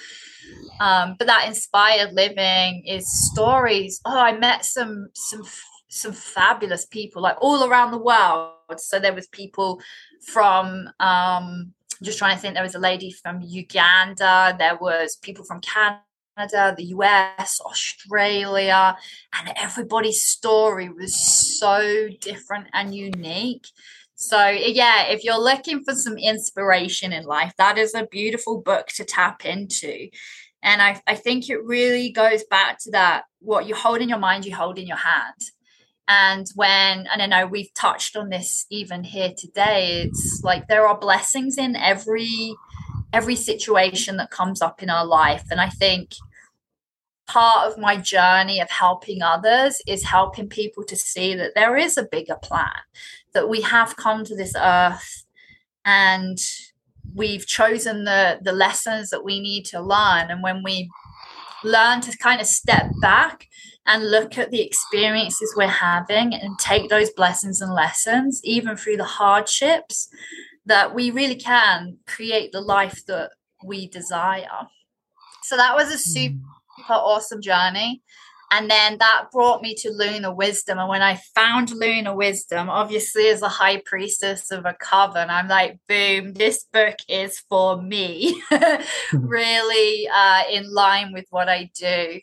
Um, 0.81 1.17
but 1.19 1.27
that 1.27 1.47
inspired 1.47 2.13
living 2.13 2.85
is 2.87 3.11
stories. 3.31 4.01
Oh, 4.05 4.19
I 4.19 4.37
met 4.37 4.65
some 4.65 5.09
some 5.15 5.45
some 5.89 6.13
fabulous 6.13 6.87
people 6.87 7.23
like 7.23 7.37
all 7.41 7.65
around 7.65 7.91
the 7.91 7.99
world. 7.99 8.53
So 8.79 8.99
there 8.99 9.15
was 9.15 9.27
people 9.29 9.81
from 10.27 10.89
um, 11.01 11.75
just 12.03 12.19
trying 12.19 12.35
to 12.35 12.41
think. 12.41 12.55
There 12.55 12.63
was 12.63 12.75
a 12.75 12.81
lady 12.81 13.11
from 13.11 13.41
Uganda. 13.43 14.57
There 14.59 14.77
was 14.77 15.17
people 15.17 15.45
from 15.45 15.61
Canada, 15.61 16.03
the 16.37 16.95
US, 16.97 17.61
Australia, 17.61 18.97
and 19.39 19.53
everybody's 19.57 20.23
story 20.23 20.89
was 20.89 21.15
so 21.59 22.09
different 22.21 22.69
and 22.73 22.95
unique. 22.95 23.67
So, 24.15 24.49
yeah, 24.49 25.09
if 25.09 25.25
you're 25.25 25.41
looking 25.41 25.83
for 25.83 25.95
some 25.95 26.17
inspiration 26.17 27.13
in 27.13 27.25
life, 27.25 27.53
that 27.59 27.77
is 27.77 27.95
a 27.95 28.07
beautiful 28.07 28.61
book 28.61 28.89
to 28.97 29.05
tap 29.05 29.45
into. 29.45 30.09
And 30.63 30.81
I, 30.81 31.01
I 31.07 31.17
think 31.17 31.49
it 31.51 31.65
really 31.65 32.11
goes 32.11 32.45
back 32.45 32.79
to 32.85 32.93
that 32.93 33.25
what 33.41 33.67
you 33.67 33.75
hold 33.75 34.01
in 34.01 34.09
your 34.09 34.19
mind, 34.19 34.47
you 34.47 34.55
hold 34.55 34.79
in 34.79 34.87
your 34.87 34.97
hand. 34.97 35.41
And 36.07 36.47
when, 36.55 37.07
and 37.13 37.21
I 37.23 37.27
know 37.27 37.47
we've 37.47 37.73
touched 37.75 38.17
on 38.17 38.29
this 38.29 38.67
even 38.71 39.03
here 39.03 39.33
today, 39.37 40.03
it's 40.03 40.41
like 40.45 40.69
there 40.69 40.87
are 40.87 40.99
blessings 40.99 41.59
in 41.59 41.75
every 41.75 42.55
every 43.13 43.37
situation 43.37 44.17
that 44.17 44.31
comes 44.31 44.63
up 44.63 44.83
in 44.83 44.91
our 44.91 45.05
life. 45.05 45.45
And 45.51 45.61
I 45.61 45.69
think 45.69 46.15
part 47.27 47.71
of 47.71 47.79
my 47.79 47.97
journey 47.97 48.61
of 48.61 48.71
helping 48.71 49.23
others 49.23 49.81
is 49.87 50.05
helping 50.05 50.49
people 50.49 50.85
to 50.85 50.97
see 50.97 51.35
that 51.35 51.55
there 51.55 51.77
is 51.77 51.97
a 51.97 52.09
bigger 52.11 52.37
plan, 52.43 52.73
that 53.33 53.49
we 53.49 53.63
have 53.63 53.97
come 53.97 54.25
to 54.25 54.37
this 54.37 54.55
earth 54.57 55.25
and 55.85 56.39
we've 57.15 57.47
chosen 57.47 58.05
the 58.05 58.39
the 58.43 58.53
lessons 58.53 59.11
that 59.11 59.25
we 59.25 59.41
need 59.41 59.65
to 59.65 59.81
learn 59.81 60.31
and 60.31 60.43
when 60.43 60.63
we 60.63 60.89
learn 61.65 62.01
to 62.01 62.17
kind 62.19 62.41
of 62.41 62.47
step 62.47 62.87
back 63.01 63.49
and 63.87 64.11
look 64.11 64.39
at 64.39 64.51
the 64.51 64.61
experiences 64.61 65.53
we're 65.57 65.67
having 65.67 66.35
and 66.35 66.59
take 66.59 66.89
those 66.89 67.11
blessings 67.11 67.61
and 67.61 67.75
lessons 67.75 68.41
even 68.45 68.77
through 68.77 68.97
the 68.97 69.05
hardships 69.05 70.09
that 70.67 70.95
we 70.95 71.11
really 71.11 71.37
can 71.37 71.99
create 72.07 72.53
the 72.53 72.61
life 72.61 73.05
that 73.07 73.31
we 73.65 73.89
desire 73.89 74.69
so 75.43 75.57
that 75.57 75.75
was 75.75 75.93
a 75.93 75.99
super 75.99 76.39
awesome 76.91 77.41
journey 77.41 78.03
and 78.53 78.71
then 78.71 78.99
that 78.99 79.29
brought 79.33 79.63
me 79.63 79.75
to 79.77 79.91
Lunar 79.91 80.35
Wisdom. 80.35 80.79
And 80.79 80.89
when 80.89 81.01
I 81.01 81.19
found 81.35 81.71
Lunar 81.71 82.15
Wisdom, 82.15 82.69
obviously 82.69 83.29
as 83.29 83.41
a 83.41 83.49
high 83.49 83.79
priestess 83.79 84.51
of 84.51 84.67
a 84.67 84.75
coven, 84.75 85.31
I'm 85.31 85.49
like, 85.49 85.79
boom, 85.89 86.35
this 86.35 86.67
book 86.71 86.97
is 87.09 87.39
for 87.49 87.81
me, 87.81 88.43
really 89.15 90.07
uh, 90.07 90.43
in 90.53 90.71
line 90.71 91.15
with 91.15 91.25
what 91.31 91.49
I 91.49 91.71
do. 91.75 92.21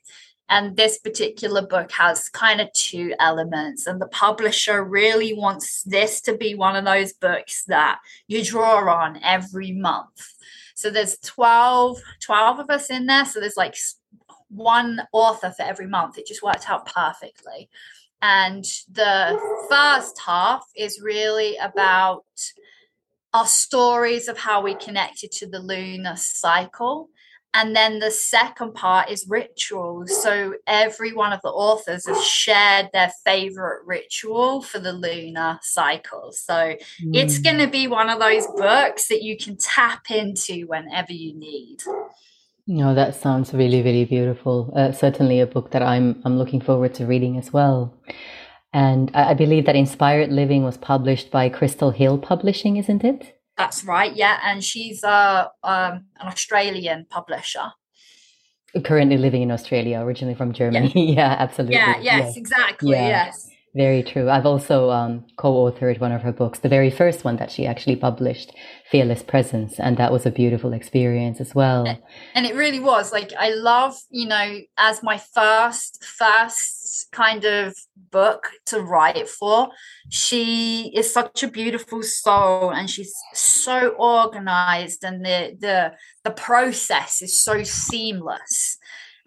And 0.49 0.75
this 0.75 0.97
particular 0.97 1.61
book 1.61 1.91
has 1.91 2.27
kind 2.27 2.59
of 2.59 2.73
two 2.73 3.13
elements. 3.19 3.85
And 3.85 4.01
the 4.01 4.07
publisher 4.07 4.83
really 4.83 5.33
wants 5.33 5.83
this 5.83 6.21
to 6.21 6.35
be 6.35 6.55
one 6.55 6.75
of 6.75 6.85
those 6.85 7.13
books 7.13 7.63
that 7.65 7.99
you 8.27 8.43
draw 8.43 8.91
on 8.91 9.19
every 9.23 9.71
month. 9.71 10.33
So 10.75 10.89
there's 10.89 11.17
12, 11.19 12.01
12 12.21 12.59
of 12.59 12.69
us 12.69 12.89
in 12.89 13.05
there. 13.05 13.25
So 13.25 13.39
there's 13.39 13.57
like 13.57 13.75
one 14.49 15.01
author 15.11 15.51
for 15.51 15.63
every 15.63 15.87
month. 15.87 16.17
It 16.17 16.25
just 16.25 16.41
worked 16.41 16.69
out 16.69 16.91
perfectly. 16.91 17.69
And 18.21 18.65
the 18.91 19.39
first 19.69 20.19
half 20.25 20.65
is 20.75 21.01
really 21.01 21.57
about 21.57 22.25
our 23.33 23.45
stories 23.45 24.27
of 24.27 24.37
how 24.37 24.61
we 24.61 24.73
connected 24.75 25.31
to 25.33 25.47
the 25.47 25.59
lunar 25.59 26.15
cycle. 26.15 27.09
And 27.53 27.75
then 27.75 27.97
the 27.97 28.11
second 28.11 28.75
part 28.75 29.09
is 29.09 29.25
rituals. 29.27 30.21
So 30.21 30.53
every 30.67 31.13
one 31.13 31.33
of 31.33 31.41
the 31.41 31.49
authors 31.49 32.05
has 32.07 32.23
shared 32.23 32.89
their 32.93 33.11
favorite 33.25 33.85
ritual 33.87 34.61
for 34.61 34.77
the 34.77 34.93
lunar 34.93 35.59
cycle. 35.63 36.31
So 36.31 36.53
mm. 36.53 36.77
it's 37.13 37.39
going 37.39 37.57
to 37.57 37.67
be 37.67 37.87
one 37.87 38.09
of 38.09 38.19
those 38.19 38.45
books 38.47 39.07
that 39.07 39.23
you 39.23 39.35
can 39.35 39.57
tap 39.57 40.11
into 40.11 40.67
whenever 40.67 41.11
you 41.11 41.33
need. 41.33 41.81
No, 42.67 42.93
that 42.93 43.15
sounds 43.15 43.51
really, 43.51 43.81
really 43.81 44.05
beautiful. 44.05 44.71
Uh, 44.75 44.91
certainly 44.91 45.39
a 45.39 45.47
book 45.47 45.71
that 45.71 45.81
I'm 45.81 46.21
I'm 46.23 46.37
looking 46.37 46.61
forward 46.61 46.93
to 46.95 47.07
reading 47.07 47.35
as 47.35 47.51
well. 47.51 47.95
And 48.71 49.09
I, 49.15 49.31
I 49.31 49.33
believe 49.33 49.65
that 49.65 49.75
Inspired 49.75 50.29
Living 50.29 50.63
was 50.63 50.77
published 50.77 51.31
by 51.31 51.49
Crystal 51.49 51.89
Hill 51.89 52.19
Publishing, 52.19 52.77
isn't 52.77 53.03
it? 53.03 53.38
That's 53.59 53.83
right, 53.83 54.15
yeah. 54.15 54.39
And 54.41 54.63
she's 54.63 55.03
uh, 55.03 55.47
um, 55.65 56.05
an 56.17 56.27
Australian 56.27 57.05
publisher. 57.09 57.73
Currently 58.85 59.17
living 59.17 59.41
in 59.41 59.51
Australia, 59.51 59.99
originally 59.99 60.33
from 60.33 60.53
Germany. 60.53 60.93
Yeah, 60.95 61.13
yeah 61.15 61.35
absolutely. 61.37 61.75
Yeah, 61.75 61.99
yes, 61.99 62.37
exactly. 62.37 62.91
Yes. 62.91 63.49
Very 63.75 64.01
true. 64.01 64.31
I've 64.31 64.47
also 64.47 64.89
um, 64.89 65.25
co-authored 65.37 65.99
one 65.99 66.11
of 66.11 66.23
her 66.23 66.31
books, 66.31 66.59
the 66.59 66.69
very 66.69 66.89
first 66.89 67.23
one 67.23 67.37
that 67.37 67.51
she 67.51 67.67
actually 67.67 67.95
published, 67.95 68.51
Fearless 68.89 69.21
Presence, 69.21 69.79
and 69.79 69.95
that 69.97 70.11
was 70.11 70.25
a 70.25 70.31
beautiful 70.31 70.73
experience 70.73 71.39
as 71.39 71.53
well. 71.53 71.85
And 72.33 72.47
it 72.47 72.55
really 72.55 72.79
was. 72.79 73.11
Like 73.11 73.31
I 73.37 73.51
love, 73.53 73.95
you 74.09 74.27
know, 74.27 74.59
as 74.77 75.03
my 75.03 75.19
first 75.19 76.03
first 76.03 77.11
kind 77.11 77.45
of 77.45 77.75
book 78.09 78.47
to 78.67 78.81
write 78.81 79.29
for, 79.29 79.69
she 80.09 80.91
is 80.95 81.13
such 81.13 81.43
a 81.43 81.47
beautiful 81.47 82.01
soul 82.01 82.71
and 82.71 82.89
she's 82.89 83.13
so 83.33 83.89
organized 83.99 85.03
and 85.03 85.23
the 85.23 85.55
the 85.59 85.93
the 86.23 86.31
process 86.31 87.21
is 87.21 87.39
so 87.39 87.61
seamless. 87.61 88.79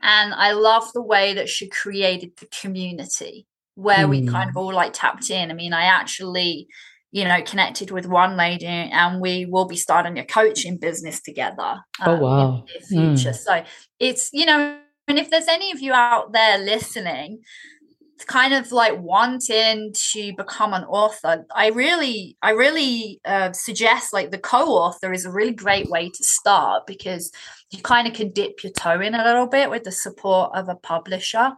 And 0.05 0.35
I 0.35 0.51
love 0.51 0.93
the 0.93 1.03
way 1.03 1.33
that 1.35 1.49
she 1.49 1.69
created 1.69 2.33
the 2.37 2.47
community 2.47 3.47
where 3.75 4.07
mm. 4.07 4.11
we 4.11 4.27
kind 4.27 4.49
of 4.49 4.55
hmm. 4.55 4.59
all 4.59 4.75
like 4.75 4.93
tapped 4.93 5.31
in. 5.31 5.51
I 5.51 5.55
mean, 5.55 5.73
I 5.73 5.85
actually, 5.85 6.69
you 7.11 7.25
know, 7.25 7.43
connected 7.43 7.91
with 7.91 8.07
one 8.07 8.37
lady 8.37 8.67
and 8.67 9.21
we 9.21 9.47
will 9.47 9.67
be 9.67 9.77
starting 9.77 10.19
a 10.19 10.25
coaching 10.25 10.77
business 10.77 11.21
together. 11.21 11.81
Oh, 12.01 12.13
um, 12.13 12.19
oh, 12.19 12.23
wow. 12.23 12.55
In 12.57 12.65
the 12.67 12.87
future. 12.87 13.31
Mm. 13.31 13.37
So 13.37 13.65
it's, 13.99 14.31
you 14.33 14.47
know, 14.47 14.79
and 15.09 15.19
if 15.19 15.31
there's 15.31 15.49
any 15.49 15.73
of 15.73 15.81
you 15.81 15.93
out 15.93 16.33
there 16.33 16.59
listening, 16.59 17.43
kind 18.25 18.55
of 18.55 18.73
like 18.73 18.99
wanting 19.01 19.93
to 19.95 20.33
become 20.37 20.73
an 20.75 20.85
author 20.85 21.45
i 21.55 21.69
really 21.69 22.37
i 22.43 22.51
really 22.51 23.21
uh, 23.25 23.53
suggest 23.53 24.13
like 24.13 24.31
the 24.31 24.39
co-author 24.39 25.13
is 25.13 25.25
a 25.25 25.31
really 25.31 25.53
great 25.53 25.89
way 25.89 26.09
to 26.09 26.25
start 26.25 26.87
because 26.87 27.33
you 27.71 27.81
kind 27.83 28.07
of 28.07 28.15
can 28.15 28.31
dip 28.31 28.63
your 28.63 28.73
toe 28.73 29.01
in 29.01 29.15
a 29.15 29.25
little 29.25 29.47
bit 29.47 29.71
with 29.71 29.85
the 29.85 29.93
support 29.93 30.51
of 30.55 30.69
a 30.69 30.77
publisher 30.77 31.53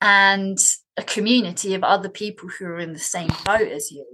and 0.00 0.58
a 0.98 1.02
community 1.04 1.74
of 1.74 1.84
other 1.84 2.08
people 2.08 2.48
who 2.48 2.66
are 2.66 2.78
in 2.78 2.92
the 2.92 2.98
same 2.98 3.30
boat 3.46 3.68
as 3.68 3.90
you 3.90 4.04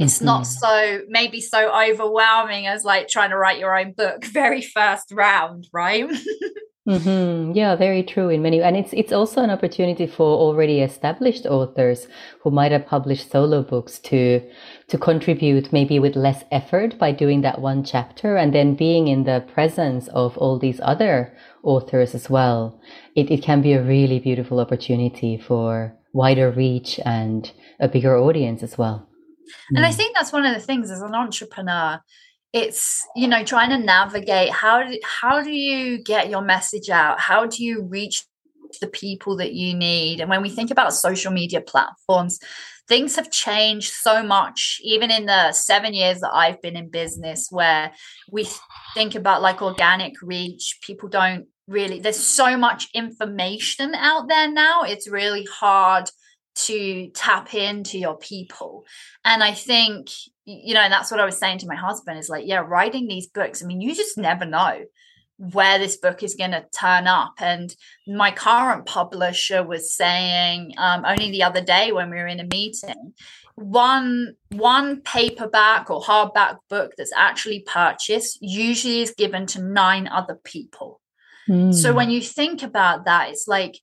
it's 0.00 0.16
mm-hmm. 0.16 0.26
not 0.26 0.46
so 0.46 1.02
maybe 1.08 1.40
so 1.40 1.70
overwhelming 1.70 2.66
as 2.66 2.84
like 2.84 3.06
trying 3.08 3.30
to 3.30 3.36
write 3.36 3.58
your 3.58 3.78
own 3.78 3.92
book 3.92 4.24
very 4.40 4.62
first 4.62 5.12
round 5.12 5.68
right 5.72 6.08
mm-hmm. 6.88 7.52
yeah 7.52 7.76
very 7.76 8.02
true 8.02 8.28
in 8.30 8.42
many 8.42 8.62
and 8.62 8.76
it's 8.76 8.92
it's 8.92 9.12
also 9.12 9.42
an 9.42 9.50
opportunity 9.50 10.06
for 10.06 10.26
already 10.38 10.80
established 10.80 11.44
authors 11.46 12.08
who 12.42 12.50
might 12.50 12.72
have 12.72 12.86
published 12.86 13.30
solo 13.30 13.62
books 13.62 13.98
to 13.98 14.40
to 14.88 14.96
contribute 14.96 15.72
maybe 15.72 15.98
with 15.98 16.16
less 16.16 16.44
effort 16.50 16.98
by 16.98 17.12
doing 17.12 17.42
that 17.42 17.60
one 17.60 17.84
chapter 17.84 18.36
and 18.36 18.54
then 18.54 18.74
being 18.74 19.08
in 19.08 19.24
the 19.24 19.44
presence 19.52 20.08
of 20.08 20.36
all 20.38 20.58
these 20.58 20.80
other 20.82 21.36
authors 21.62 22.14
as 22.14 22.30
well 22.30 22.80
it, 23.14 23.30
it 23.30 23.42
can 23.42 23.60
be 23.60 23.74
a 23.74 23.82
really 23.82 24.18
beautiful 24.18 24.60
opportunity 24.60 25.36
for 25.36 25.94
wider 26.12 26.50
reach 26.50 27.00
and 27.04 27.52
a 27.78 27.88
bigger 27.88 28.16
audience 28.16 28.62
as 28.62 28.76
well. 28.76 29.08
And 29.70 29.84
I 29.84 29.90
mm. 29.90 29.94
think 29.94 30.14
that's 30.14 30.32
one 30.32 30.46
of 30.46 30.54
the 30.54 30.60
things 30.60 30.90
as 30.90 31.02
an 31.02 31.14
entrepreneur, 31.14 32.00
it's 32.52 33.06
you 33.14 33.28
know 33.28 33.44
trying 33.44 33.70
to 33.70 33.78
navigate 33.78 34.50
how 34.50 34.82
do, 34.82 34.98
how 35.04 35.42
do 35.42 35.52
you 35.52 36.02
get 36.02 36.28
your 36.28 36.42
message 36.42 36.90
out 36.90 37.20
how 37.20 37.46
do 37.46 37.64
you 37.64 37.82
reach 37.82 38.24
the 38.80 38.88
people 38.88 39.36
that 39.36 39.52
you 39.52 39.74
need 39.74 40.20
and 40.20 40.30
when 40.30 40.42
we 40.42 40.50
think 40.50 40.70
about 40.70 40.92
social 40.92 41.32
media 41.32 41.60
platforms 41.60 42.38
things 42.88 43.14
have 43.14 43.30
changed 43.30 43.92
so 43.92 44.22
much 44.22 44.80
even 44.82 45.10
in 45.10 45.26
the 45.26 45.52
7 45.52 45.94
years 45.94 46.20
that 46.20 46.32
I've 46.32 46.60
been 46.60 46.76
in 46.76 46.88
business 46.88 47.48
where 47.50 47.92
we 48.30 48.48
think 48.94 49.14
about 49.14 49.42
like 49.42 49.62
organic 49.62 50.14
reach 50.22 50.78
people 50.82 51.08
don't 51.08 51.46
really 51.70 52.00
there's 52.00 52.18
so 52.18 52.56
much 52.56 52.88
information 52.94 53.94
out 53.94 54.28
there 54.28 54.50
now 54.50 54.82
it's 54.82 55.08
really 55.08 55.44
hard 55.44 56.10
to 56.56 57.08
tap 57.14 57.54
into 57.54 57.96
your 57.96 58.18
people. 58.18 58.84
And 59.24 59.42
i 59.42 59.52
think 59.52 60.08
you 60.44 60.74
know 60.74 60.80
and 60.80 60.92
that's 60.92 61.10
what 61.10 61.20
i 61.20 61.24
was 61.24 61.38
saying 61.38 61.58
to 61.58 61.68
my 61.68 61.76
husband 61.76 62.18
is 62.18 62.28
like 62.28 62.44
yeah 62.46 62.58
writing 62.66 63.06
these 63.06 63.28
books 63.28 63.62
i 63.62 63.66
mean 63.66 63.80
you 63.80 63.94
just 63.94 64.18
never 64.18 64.44
know 64.44 64.84
where 65.40 65.78
this 65.78 65.96
book 65.96 66.22
is 66.22 66.34
going 66.34 66.50
to 66.50 66.66
turn 66.78 67.06
up. 67.06 67.32
And 67.38 67.74
my 68.06 68.30
current 68.30 68.84
publisher 68.84 69.64
was 69.64 69.94
saying 69.94 70.74
um, 70.76 71.02
only 71.06 71.30
the 71.30 71.44
other 71.44 71.62
day 71.62 71.92
when 71.92 72.10
we 72.10 72.16
were 72.18 72.26
in 72.26 72.40
a 72.40 72.46
meeting 72.52 73.14
one 73.56 74.34
one 74.52 75.00
paperback 75.02 75.90
or 75.90 76.00
hardback 76.00 76.56
book 76.68 76.92
that's 76.96 77.12
actually 77.14 77.60
purchased 77.60 78.38
usually 78.40 79.02
is 79.02 79.10
given 79.10 79.44
to 79.46 79.62
nine 79.62 80.08
other 80.08 80.38
people 80.44 80.99
mm. 81.50 81.74
so 81.74 81.90
hmm. 81.90 81.96
when 81.96 82.10
you 82.10 82.20
think 82.20 82.62
about 82.62 83.04
that 83.04 83.30
it's 83.30 83.48
like 83.48 83.78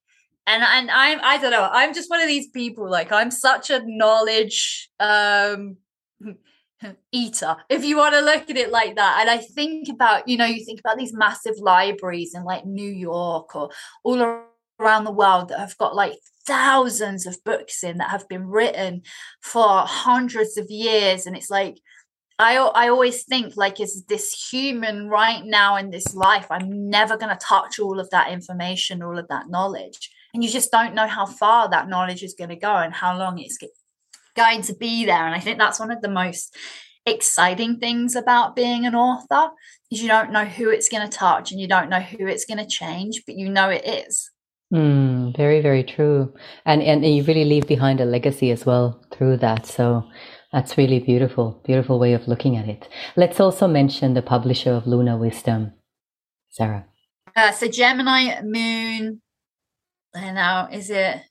and 0.45 0.63
and 0.63 0.89
I'm 0.89 1.19
I 1.21 1.38
don't 1.38 1.51
know 1.51 1.69
I'm 1.71 1.93
just 1.93 2.10
one 2.10 2.21
of 2.21 2.27
these 2.27 2.47
people 2.47 2.89
like 2.89 3.12
I'm 3.12 3.32
such 3.32 3.69
a 3.69 3.82
knowledge 3.86 4.89
um 4.99 5.77
eater 7.12 7.58
if 7.69 7.84
you 7.84 7.97
want 7.97 8.13
to 8.13 8.21
look 8.21 8.49
at 8.49 8.58
it 8.58 8.71
like 8.71 8.95
that 8.95 9.17
and 9.19 9.30
I 9.30 9.38
think 9.38 9.89
about 9.89 10.27
you 10.27 10.38
know 10.38 10.45
you 10.45 10.63
think 10.63 10.80
about 10.80 10.97
these 10.97 11.13
massive 11.13 11.56
libraries 11.60 12.34
in 12.34 12.43
like 12.43 12.65
New 12.65 12.89
York 12.89 13.56
or 13.56 13.69
all 14.03 14.45
around 14.80 15.03
the 15.03 15.12
world 15.12 15.49
that 15.49 15.60
have 15.60 15.77
got 15.77 15.95
like 15.95 16.13
thousands 16.45 17.25
of 17.25 17.43
books 17.43 17.84
in 17.84 17.97
that 17.97 18.10
have 18.10 18.27
been 18.30 18.47
written 18.47 19.01
for 19.41 19.84
hundreds 19.86 20.58
of 20.58 20.69
years 20.69 21.25
and 21.25 21.36
it's 21.36 21.49
like 21.49 21.77
I, 22.39 22.58
I 22.58 22.89
always 22.89 23.23
think 23.23 23.58
like 23.58 23.80
is 23.80 24.06
this 24.06 24.50
human 24.52 25.10
right 25.10 25.43
now 25.43 25.76
in 25.76 25.89
this 25.89 26.13
life? 26.13 26.47
I'm 26.52 26.89
never 26.89 27.17
going 27.17 27.36
to 27.36 27.45
touch 27.45 27.80
all 27.80 28.00
of 28.00 28.10
that 28.12 28.32
information 28.32 29.02
all 29.02 29.17
of 29.17 29.28
that 29.30 29.50
knowledge. 29.50 30.12
And 30.34 30.43
you 30.43 30.50
just 30.50 30.71
don't 30.71 30.93
know 30.93 31.08
how 31.08 31.26
far 31.26 31.69
that 31.69 31.89
knowledge 31.89 32.21
is 32.21 32.36
going 32.38 32.50
to 32.50 32.56
go 32.56 32.76
and 32.76 32.93
how 32.93 33.17
long 33.17 33.39
it's 33.39 33.58
going 34.36 34.62
to 34.63 34.76
be 34.76 35.06
there. 35.06 35.26
And 35.26 35.34
i 35.34 35.39
think 35.39 35.58
that's 35.58 35.80
one 35.80 35.91
of 35.91 36.02
the 36.02 36.10
most 36.10 36.56
exciting 37.08 37.80
things 37.80 38.15
about 38.15 38.56
being 38.56 38.86
an 38.86 38.93
author 38.93 39.50
is 39.89 40.02
you 40.02 40.10
don't 40.10 40.32
know 40.32 40.43
who 40.43 40.69
it's 40.69 40.89
going 40.89 41.10
to 41.10 41.17
touch 41.17 41.52
and 41.52 41.60
you 41.60 41.67
don't 41.67 41.89
know 41.89 42.02
who 42.02 42.28
it's 42.28 42.45
going 42.45 42.58
to 42.58 42.67
change 42.67 43.23
but 43.26 43.36
you 43.36 43.50
know 43.50 43.69
it 43.69 43.88
is. 43.88 44.30
Mm, 44.73 45.36
very 45.36 45.62
very 45.62 45.84
true. 45.84 46.34
And 46.65 46.84
and 46.84 47.06
you 47.06 47.23
really 47.23 47.45
leave 47.45 47.67
behind 47.67 48.02
a 48.02 48.06
legacy 48.06 48.52
as 48.52 48.65
well 48.65 49.02
through 49.12 49.38
that. 49.38 49.65
So 49.65 50.04
that's 50.52 50.78
really 50.78 51.00
beautiful 51.00 51.62
beautiful 51.66 52.00
way 52.00 52.14
of 52.14 52.28
looking 52.28 52.56
at 52.56 52.68
it 52.68 52.88
let's 53.16 53.40
also 53.40 53.68
mention 53.68 54.14
the 54.14 54.22
publisher 54.22 54.72
of 54.72 54.88
lunar 54.88 55.18
wisdom 55.18 55.74
sarah 56.50 56.86
uh, 57.36 57.52
so 57.52 57.68
gemini 57.68 58.42
moon 58.42 59.22
and 60.18 60.36
now 60.36 60.68
is 60.72 60.90
it? 60.90 61.22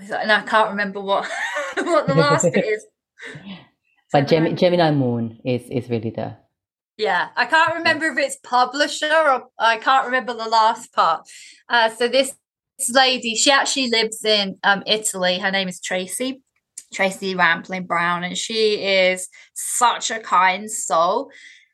Is 0.00 0.10
it 0.10 0.18
and 0.20 0.32
I 0.32 0.42
can't 0.42 0.70
remember 0.70 1.00
what 1.00 1.28
what 1.76 2.06
the 2.06 2.14
last 2.14 2.44
bit 2.52 2.64
is. 2.64 2.86
But 4.12 4.26
Gem- 4.26 4.56
Gemini 4.56 4.90
Moon 4.90 5.38
is 5.44 5.62
is 5.70 5.88
really 5.88 6.10
the 6.10 6.36
yeah, 6.98 7.28
I 7.36 7.46
can't 7.46 7.76
remember 7.76 8.06
if 8.06 8.18
it's 8.18 8.38
publisher 8.42 9.06
or 9.06 9.44
I 9.56 9.76
can't 9.76 10.04
remember 10.04 10.34
the 10.34 10.48
last 10.48 10.92
part. 10.92 11.28
Uh, 11.68 11.88
so 11.88 12.08
this, 12.08 12.34
this 12.76 12.90
lady, 12.90 13.36
she 13.36 13.50
actually 13.50 13.88
lives 13.88 14.22
in 14.22 14.58
um, 14.64 14.82
Italy. 14.86 15.38
Her 15.38 15.50
name 15.50 15.68
is 15.68 15.80
Tracy, 15.80 16.42
Tracy 16.92 17.34
Rampling 17.34 17.86
Brown, 17.86 18.24
and 18.24 18.36
she 18.36 18.74
is 18.74 19.28
such 19.54 20.10
a 20.10 20.20
kind 20.20 20.70
soul. 20.70 21.30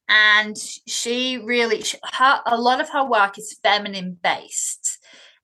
And 0.08 0.56
she 0.86 1.38
really, 1.38 1.82
her, 2.12 2.40
a 2.46 2.56
lot 2.56 2.80
of 2.80 2.90
her 2.90 3.04
work 3.04 3.38
is 3.38 3.58
feminine 3.62 4.18
based. 4.22 4.98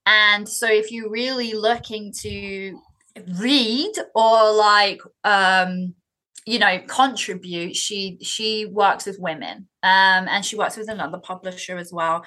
And 0.07 0.49
so 0.49 0.67
if 0.67 0.93
you're 0.93 1.11
really 1.11 1.55
looking 1.55 2.13
to 2.21 2.79
read 3.39 3.93
or 4.15 4.53
like 4.53 5.01
um 5.25 5.95
you 6.47 6.59
know 6.59 6.81
contribute 6.87 7.77
she 7.77 8.19
she 8.23 8.67
works 8.67 9.07
with 9.07 9.19
women 9.21 9.69
um 9.83 10.27
and 10.29 10.45
she 10.45 10.57
works 10.57 10.77
with 10.77 10.89
another 10.89 11.19
publisher 11.19 11.77
as 11.77 11.93
well 11.93 12.25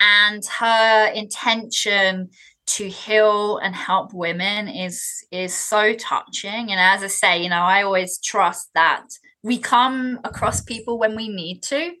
and 0.00 0.44
her 0.44 1.10
intention 1.14 2.28
to 2.66 2.88
heal 2.88 3.58
and 3.58 3.74
help 3.74 4.12
women 4.12 4.68
is 4.68 5.24
is 5.30 5.54
so 5.54 5.94
touching 5.94 6.70
and 6.70 6.80
as 6.80 7.02
i 7.02 7.06
say 7.06 7.42
you 7.42 7.48
know 7.48 7.62
i 7.62 7.82
always 7.82 8.18
trust 8.18 8.70
that 8.74 9.04
we 9.42 9.56
come 9.58 10.18
across 10.24 10.60
people 10.60 10.98
when 10.98 11.14
we 11.14 11.28
need 11.28 11.62
to 11.62 11.92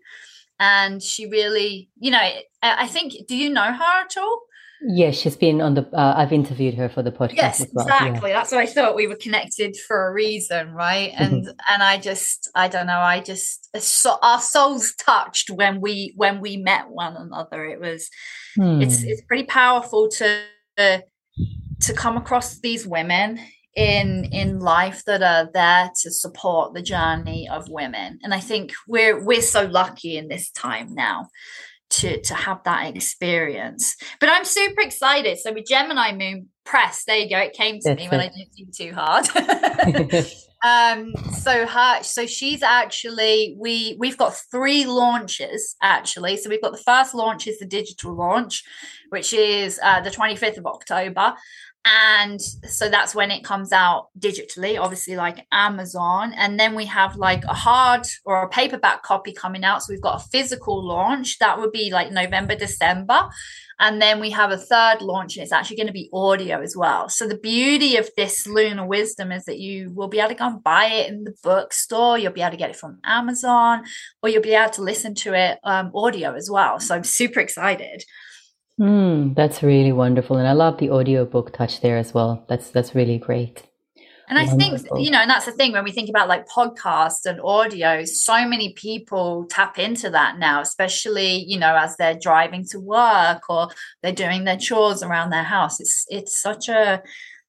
and 0.58 1.02
she 1.02 1.26
really 1.26 1.88
you 1.98 2.10
know 2.10 2.30
i 2.62 2.86
think 2.86 3.14
do 3.28 3.36
you 3.36 3.48
know 3.48 3.72
her 3.72 4.02
at 4.02 4.16
all 4.16 4.42
Yes, 4.82 5.16
she's 5.16 5.36
been 5.36 5.62
on 5.62 5.74
the. 5.74 5.88
Uh, 5.92 6.14
I've 6.16 6.32
interviewed 6.32 6.74
her 6.74 6.88
for 6.88 7.02
the 7.02 7.10
podcast. 7.10 7.34
Yes, 7.34 7.60
as 7.62 7.68
well. 7.72 7.86
exactly. 7.86 8.30
Yeah. 8.30 8.36
That's 8.36 8.52
what 8.52 8.60
I 8.60 8.66
thought. 8.66 8.94
We 8.94 9.06
were 9.06 9.16
connected 9.16 9.74
for 9.74 10.08
a 10.08 10.12
reason, 10.12 10.72
right? 10.72 11.12
Mm-hmm. 11.12 11.34
And 11.34 11.48
and 11.70 11.82
I 11.82 11.98
just, 11.98 12.50
I 12.54 12.68
don't 12.68 12.86
know. 12.86 12.98
I 12.98 13.20
just, 13.20 13.74
so, 13.80 14.18
our 14.22 14.40
souls 14.40 14.94
touched 14.98 15.50
when 15.50 15.80
we 15.80 16.12
when 16.16 16.40
we 16.40 16.58
met 16.58 16.90
one 16.90 17.16
another. 17.16 17.64
It 17.64 17.80
was, 17.80 18.10
hmm. 18.54 18.82
it's 18.82 19.02
it's 19.02 19.22
pretty 19.22 19.44
powerful 19.44 20.08
to 20.10 20.42
to 20.76 21.92
come 21.94 22.16
across 22.16 22.58
these 22.60 22.86
women 22.86 23.38
in 23.74 24.24
in 24.32 24.60
life 24.60 25.04
that 25.04 25.22
are 25.22 25.50
there 25.52 25.90
to 26.02 26.10
support 26.10 26.72
the 26.72 26.82
journey 26.82 27.46
of 27.48 27.68
women 27.68 28.18
and 28.22 28.32
i 28.32 28.40
think 28.40 28.72
we're 28.88 29.22
we're 29.22 29.42
so 29.42 29.66
lucky 29.66 30.16
in 30.16 30.28
this 30.28 30.50
time 30.50 30.94
now 30.94 31.28
to 31.88 32.20
to 32.20 32.34
have 32.34 32.62
that 32.64 32.96
experience. 32.96 33.96
But 34.20 34.28
I'm 34.28 34.44
super 34.44 34.80
excited. 34.80 35.38
So 35.38 35.52
with 35.52 35.66
Gemini 35.66 36.12
Moon 36.12 36.48
Press, 36.64 37.04
there 37.06 37.16
you 37.16 37.30
go. 37.30 37.38
It 37.38 37.52
came 37.52 37.80
to 37.80 37.94
me 37.94 38.08
when 38.08 38.20
I 38.20 38.28
didn't 38.28 38.52
think 38.54 38.74
too 38.76 38.92
hard. 38.94 39.26
um 40.64 41.12
so 41.38 41.66
her 41.66 42.02
so 42.02 42.26
she's 42.26 42.62
actually 42.62 43.56
we 43.58 43.96
we've 43.98 44.16
got 44.16 44.34
three 44.50 44.86
launches 44.86 45.76
actually. 45.82 46.36
So 46.36 46.48
we've 46.48 46.62
got 46.62 46.72
the 46.72 46.78
first 46.78 47.14
launch 47.14 47.46
is 47.46 47.58
the 47.58 47.66
digital 47.66 48.14
launch 48.14 48.62
which 49.10 49.32
is 49.32 49.78
uh, 49.82 50.00
the 50.00 50.10
25th 50.10 50.58
of 50.58 50.66
october 50.66 51.34
and 51.88 52.40
so 52.40 52.88
that's 52.88 53.14
when 53.14 53.30
it 53.30 53.44
comes 53.44 53.70
out 53.70 54.08
digitally 54.18 54.80
obviously 54.80 55.14
like 55.14 55.46
amazon. 55.52 56.32
And 56.34 56.58
then 56.58 56.74
we 56.74 56.86
have 56.86 57.14
like 57.14 57.44
a 57.44 57.54
hard 57.54 58.04
or 58.24 58.42
a 58.42 58.48
paperback 58.48 59.04
copy 59.04 59.32
coming 59.32 59.62
out. 59.62 59.82
So 59.82 59.92
we've 59.92 60.02
got 60.02 60.20
a 60.20 60.28
physical 60.28 60.84
launch. 60.84 61.38
That 61.38 61.60
would 61.60 61.70
be 61.70 61.90
like 61.92 62.10
november 62.10 62.56
december. 62.56 63.28
And 63.78 64.02
then 64.02 64.20
we 64.20 64.30
have 64.30 64.50
a 64.50 64.58
third 64.58 65.00
launch 65.00 65.36
and 65.36 65.44
it's 65.44 65.52
actually 65.52 65.76
going 65.76 65.86
to 65.86 65.92
be 65.92 66.10
audio 66.12 66.60
as 66.60 66.74
well. 66.74 67.08
So 67.08 67.28
the 67.28 67.38
beauty 67.38 67.96
of 67.96 68.10
this 68.16 68.48
lunar 68.48 68.86
wisdom 68.86 69.30
is 69.30 69.44
that 69.44 69.58
you 69.58 69.92
will 69.94 70.08
be 70.08 70.18
able 70.18 70.30
to 70.30 70.34
go 70.34 70.46
and 70.46 70.64
buy 70.64 70.86
it 70.86 71.10
in 71.10 71.22
the 71.22 71.34
bookstore. 71.42 72.18
You'll 72.18 72.32
be 72.32 72.40
able 72.40 72.52
to 72.52 72.56
get 72.56 72.70
it 72.70 72.76
from 72.76 72.98
amazon 73.04 73.84
or 74.22 74.28
you'll 74.28 74.42
be 74.42 74.54
able 74.54 74.72
to 74.72 74.82
listen 74.82 75.14
to 75.16 75.34
it 75.34 75.58
um, 75.62 75.92
audio 75.94 76.34
as 76.34 76.50
well. 76.50 76.80
So 76.80 76.96
i'm 76.96 77.04
super 77.04 77.38
excited 77.38 78.02
Mm, 78.80 79.34
that's 79.34 79.62
really 79.62 79.92
wonderful, 79.92 80.36
and 80.36 80.46
I 80.46 80.52
love 80.52 80.78
the 80.78 80.90
audiobook 80.90 81.52
touch 81.52 81.80
there 81.80 81.96
as 81.96 82.12
well. 82.12 82.44
That's 82.48 82.70
that's 82.70 82.94
really 82.94 83.18
great. 83.18 83.62
And 84.28 84.38
I 84.38 84.44
Wonderful. 84.44 84.96
think, 84.96 85.04
you 85.04 85.10
know, 85.10 85.20
and 85.20 85.30
that's 85.30 85.46
the 85.46 85.52
thing 85.52 85.72
when 85.72 85.84
we 85.84 85.92
think 85.92 86.08
about 86.08 86.28
like 86.28 86.48
podcasts 86.48 87.26
and 87.26 87.40
audio, 87.40 88.04
so 88.04 88.46
many 88.46 88.72
people 88.72 89.46
tap 89.48 89.78
into 89.78 90.10
that 90.10 90.38
now, 90.38 90.60
especially, 90.60 91.44
you 91.44 91.58
know, 91.58 91.76
as 91.76 91.96
they're 91.96 92.18
driving 92.18 92.66
to 92.70 92.80
work 92.80 93.48
or 93.48 93.68
they're 94.02 94.12
doing 94.12 94.44
their 94.44 94.56
chores 94.56 95.02
around 95.02 95.30
their 95.30 95.44
house. 95.44 95.80
It's 95.80 96.04
it's 96.08 96.40
such 96.40 96.68
a 96.68 97.02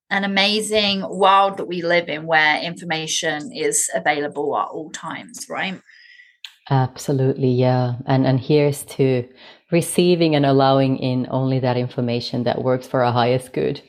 an 0.09 0.23
amazing 0.23 1.01
world 1.09 1.57
that 1.57 1.65
we 1.65 1.81
live 1.81 2.09
in 2.09 2.27
where 2.27 2.61
information 2.61 3.51
is 3.51 3.89
available 3.93 4.55
at 4.57 4.67
all 4.67 4.91
times, 4.91 5.47
right? 5.49 5.81
Absolutely, 6.69 7.49
yeah. 7.49 7.95
And 8.05 8.27
and 8.27 8.39
here's 8.39 8.83
to 8.83 9.27
receiving 9.71 10.35
and 10.35 10.45
allowing 10.45 10.97
in 10.97 11.27
only 11.29 11.59
that 11.59 11.77
information 11.77 12.43
that 12.43 12.63
works 12.63 12.87
for 12.87 13.03
our 13.03 13.11
highest 13.11 13.53
good. 13.53 13.81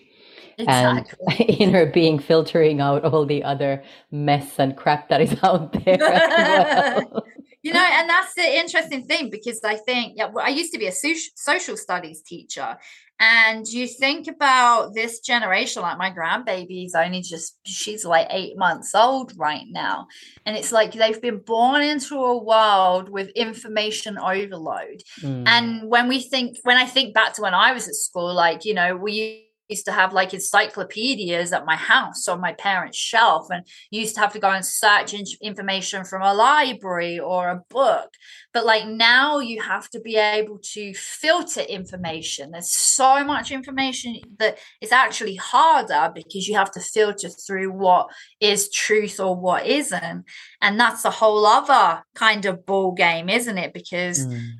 Exactly. 0.58 1.18
And 1.38 1.60
inner 1.60 1.86
being 1.86 2.18
filtering 2.18 2.80
out 2.80 3.04
all 3.04 3.24
the 3.24 3.44
other 3.44 3.82
mess 4.10 4.58
and 4.58 4.76
crap 4.76 5.08
that 5.08 5.20
is 5.20 5.36
out 5.42 5.72
there 5.72 5.98
well. 5.98 7.24
you 7.62 7.72
know, 7.72 7.88
and 7.92 8.08
that's 8.08 8.34
the 8.34 8.58
interesting 8.58 9.04
thing 9.04 9.30
because 9.30 9.60
I 9.64 9.76
think, 9.76 10.14
yeah, 10.16 10.26
well, 10.32 10.44
I 10.44 10.50
used 10.50 10.72
to 10.72 10.78
be 10.78 10.86
a 10.86 10.92
social 10.92 11.76
studies 11.76 12.22
teacher, 12.22 12.76
And 13.20 13.66
you 13.66 13.88
think 13.88 14.28
about 14.28 14.94
this 14.94 15.18
generation, 15.18 15.82
like 15.82 15.98
my 15.98 16.12
grandbaby's 16.12 16.94
only 16.94 17.20
just, 17.20 17.58
she's 17.64 18.04
like 18.04 18.28
eight 18.30 18.56
months 18.56 18.94
old 18.94 19.32
right 19.36 19.64
now. 19.68 20.06
And 20.46 20.56
it's 20.56 20.70
like 20.70 20.92
they've 20.92 21.20
been 21.20 21.38
born 21.38 21.82
into 21.82 22.16
a 22.16 22.38
world 22.38 23.08
with 23.08 23.30
information 23.30 24.18
overload. 24.18 25.02
Mm. 25.20 25.48
And 25.48 25.88
when 25.88 26.06
we 26.06 26.20
think, 26.20 26.58
when 26.62 26.76
I 26.76 26.86
think 26.86 27.12
back 27.12 27.32
to 27.34 27.42
when 27.42 27.54
I 27.54 27.72
was 27.72 27.88
at 27.88 27.94
school, 27.94 28.32
like, 28.32 28.64
you 28.64 28.74
know, 28.74 28.96
we 28.96 29.47
used 29.68 29.84
to 29.86 29.92
have 29.92 30.12
like 30.12 30.34
encyclopedias 30.34 31.52
at 31.52 31.66
my 31.66 31.76
house 31.76 32.28
on 32.28 32.40
my 32.40 32.52
parents' 32.54 32.96
shelf 32.96 33.48
and 33.50 33.66
used 33.90 34.14
to 34.14 34.20
have 34.20 34.32
to 34.32 34.38
go 34.38 34.50
and 34.50 34.64
search 34.64 35.14
information 35.42 36.04
from 36.04 36.22
a 36.22 36.34
library 36.34 37.18
or 37.18 37.48
a 37.48 37.62
book. 37.70 38.10
But 38.54 38.64
like 38.64 38.86
now 38.86 39.38
you 39.38 39.60
have 39.62 39.88
to 39.90 40.00
be 40.00 40.16
able 40.16 40.58
to 40.74 40.94
filter 40.94 41.60
information. 41.60 42.50
There's 42.50 42.72
so 42.72 43.24
much 43.24 43.50
information 43.50 44.20
that 44.38 44.58
it's 44.80 44.92
actually 44.92 45.36
harder 45.36 46.10
because 46.14 46.48
you 46.48 46.56
have 46.56 46.72
to 46.72 46.80
filter 46.80 47.28
through 47.28 47.72
what 47.72 48.08
is 48.40 48.70
truth 48.70 49.20
or 49.20 49.36
what 49.36 49.66
isn't. 49.66 50.24
And 50.60 50.80
that's 50.80 51.04
a 51.04 51.10
whole 51.10 51.44
other 51.46 52.02
kind 52.14 52.46
of 52.46 52.64
ball 52.64 52.92
game, 52.92 53.28
isn't 53.28 53.58
it? 53.58 53.72
Because 53.74 54.26
mm 54.26 54.50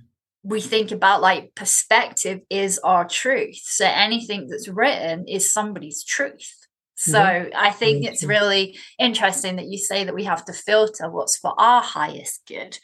we 0.48 0.62
think 0.62 0.92
about 0.92 1.20
like 1.20 1.54
perspective 1.54 2.40
is 2.48 2.78
our 2.78 3.06
truth. 3.06 3.60
So 3.62 3.84
anything 3.86 4.48
that's 4.48 4.66
written 4.66 5.28
is 5.28 5.52
somebody's 5.52 6.02
truth. 6.02 6.54
So 6.96 7.18
mm-hmm. 7.18 7.50
I 7.54 7.70
think 7.70 8.04
it's 8.04 8.24
really 8.24 8.78
interesting 8.98 9.56
that 9.56 9.68
you 9.68 9.76
say 9.76 10.04
that 10.04 10.14
we 10.14 10.24
have 10.24 10.44
to 10.46 10.54
filter 10.54 11.10
what's 11.10 11.36
for 11.36 11.54
our 11.58 11.82
highest 11.82 12.46
good 12.48 12.78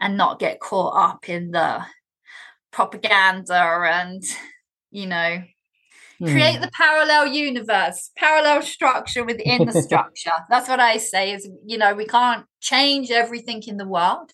and 0.00 0.16
not 0.16 0.38
get 0.38 0.58
caught 0.58 0.96
up 0.96 1.28
in 1.28 1.50
the 1.50 1.84
propaganda 2.72 3.54
and, 3.54 4.24
you 4.90 5.06
know, 5.06 5.42
create 6.24 6.58
mm. 6.58 6.62
the 6.62 6.70
parallel 6.72 7.26
universe, 7.26 8.10
parallel 8.16 8.62
structure 8.62 9.22
within 9.22 9.66
the 9.66 9.82
structure. 9.82 10.32
That's 10.48 10.68
what 10.68 10.80
I 10.80 10.96
say 10.96 11.32
is, 11.32 11.48
you 11.66 11.76
know, 11.76 11.94
we 11.94 12.06
can't 12.06 12.46
change 12.60 13.10
everything 13.10 13.62
in 13.66 13.76
the 13.76 13.86
world, 13.86 14.32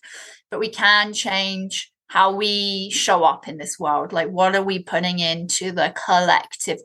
but 0.49 0.59
we 0.59 0.69
can 0.69 1.13
change 1.13 1.91
how 2.09 2.35
we 2.35 2.89
show 2.89 3.23
up 3.23 3.47
in 3.47 3.57
this 3.57 3.79
world. 3.79 4.11
Like, 4.11 4.29
what 4.29 4.55
are 4.55 4.63
we 4.63 4.83
putting 4.83 5.19
into 5.19 5.71
the 5.71 5.93
collective 6.05 6.79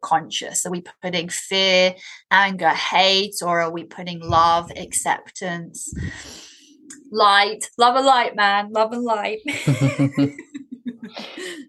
conscious? 0.00 0.64
Are 0.64 0.70
we 0.70 0.84
putting 1.02 1.28
fear, 1.28 1.94
anger, 2.30 2.70
hate, 2.70 3.34
or 3.42 3.60
are 3.60 3.72
we 3.72 3.84
putting 3.84 4.20
love, 4.20 4.70
acceptance, 4.76 5.92
light? 7.10 7.68
Love 7.76 7.96
and 7.96 8.06
light, 8.06 8.36
man. 8.36 8.70
Love 8.72 8.92
and 8.92 9.02
light. 9.02 9.40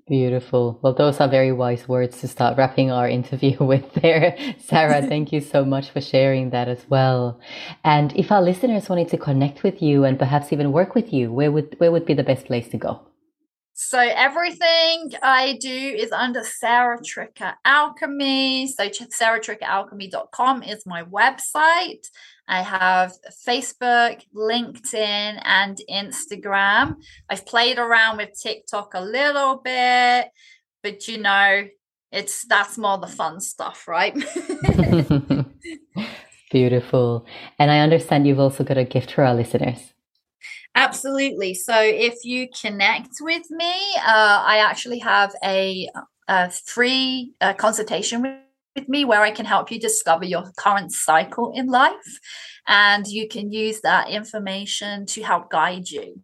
Beautiful. 0.08 0.79
Well, 0.82 0.93
those 0.93 1.19
are 1.19 1.27
very 1.27 1.51
wise 1.51 1.88
words 1.88 2.19
to 2.21 2.27
start 2.27 2.58
wrapping 2.58 2.91
our 2.91 3.08
interview 3.08 3.58
with 3.63 3.93
there. 3.93 4.36
Sarah, 4.58 5.01
thank 5.08 5.32
you 5.32 5.39
so 5.41 5.63
much 5.63 5.89
for 5.91 6.01
sharing 6.01 6.49
that 6.49 6.67
as 6.67 6.86
well. 6.89 7.39
And 7.84 8.12
if 8.15 8.32
our 8.32 8.41
listeners 8.41 8.89
wanted 8.89 9.10
to 9.10 9.17
connect 9.17 9.63
with 9.63 9.82
you 9.82 10.03
and 10.05 10.17
perhaps 10.17 10.51
even 10.51 10.71
work 10.71 10.95
with 10.95 11.13
you, 11.13 11.32
where 11.32 11.51
would 11.51 11.75
where 11.79 11.91
would 11.91 12.05
be 12.05 12.13
the 12.13 12.23
best 12.23 12.45
place 12.45 12.67
to 12.69 12.77
go? 12.77 13.09
So 13.82 13.98
everything 13.98 15.13
I 15.24 15.58
do 15.62 15.70
is 15.70 16.12
under 16.12 16.44
Sarah 16.44 17.00
Tricker 17.00 17.54
Alchemy. 17.63 18.68
So 18.68 18.89
sarahtrickeralchemy.com 18.89 20.63
is 20.63 20.86
my 20.86 21.06
website. 21.06 22.06
I 22.46 22.62
have 22.62 23.13
Facebook, 23.48 24.22
LinkedIn, 24.36 25.42
and 25.46 25.80
Instagram. 25.89 26.98
I've 27.30 27.46
played 27.46 27.80
around 27.80 28.18
with 28.18 28.38
TikTok 28.38 28.96
a 28.96 29.02
little 29.02 29.62
bit, 29.63 30.30
but 30.84 31.08
you 31.08 31.20
know, 31.20 31.65
it's 32.12 32.46
that's 32.48 32.78
more 32.78 32.98
the 32.98 33.08
fun 33.08 33.39
stuff, 33.39 33.88
right? 33.88 34.13
Beautiful. 36.52 37.26
And 37.58 37.72
I 37.72 37.80
understand 37.80 38.28
you've 38.28 38.42
also 38.42 38.65
got 38.65 38.78
a 38.78 38.84
gift 38.84 39.13
for 39.13 39.24
our 39.24 39.36
listeners. 39.36 39.94
Absolutely. 40.75 41.53
So 41.53 41.73
if 41.82 42.23
you 42.23 42.47
connect 42.62 43.15
with 43.21 43.49
me, 43.49 43.73
uh, 43.97 44.43
I 44.45 44.60
actually 44.60 44.99
have 44.99 45.34
a, 45.43 45.89
a 46.27 46.49
free 46.49 47.34
uh, 47.41 47.53
consultation 47.53 48.21
with 48.75 48.88
me 48.88 49.03
where 49.03 49.21
I 49.21 49.32
can 49.32 49.45
help 49.45 49.71
you 49.71 49.79
discover 49.79 50.25
your 50.25 50.51
current 50.58 50.91
cycle 50.91 51.51
in 51.55 51.67
life. 51.67 52.19
And 52.67 53.08
you 53.08 53.27
can 53.27 53.51
use 53.51 53.82
that 53.82 54.10
information 54.10 55.05
to 55.08 55.23
help 55.23 55.49
guide 55.49 55.89
you. 55.89 56.21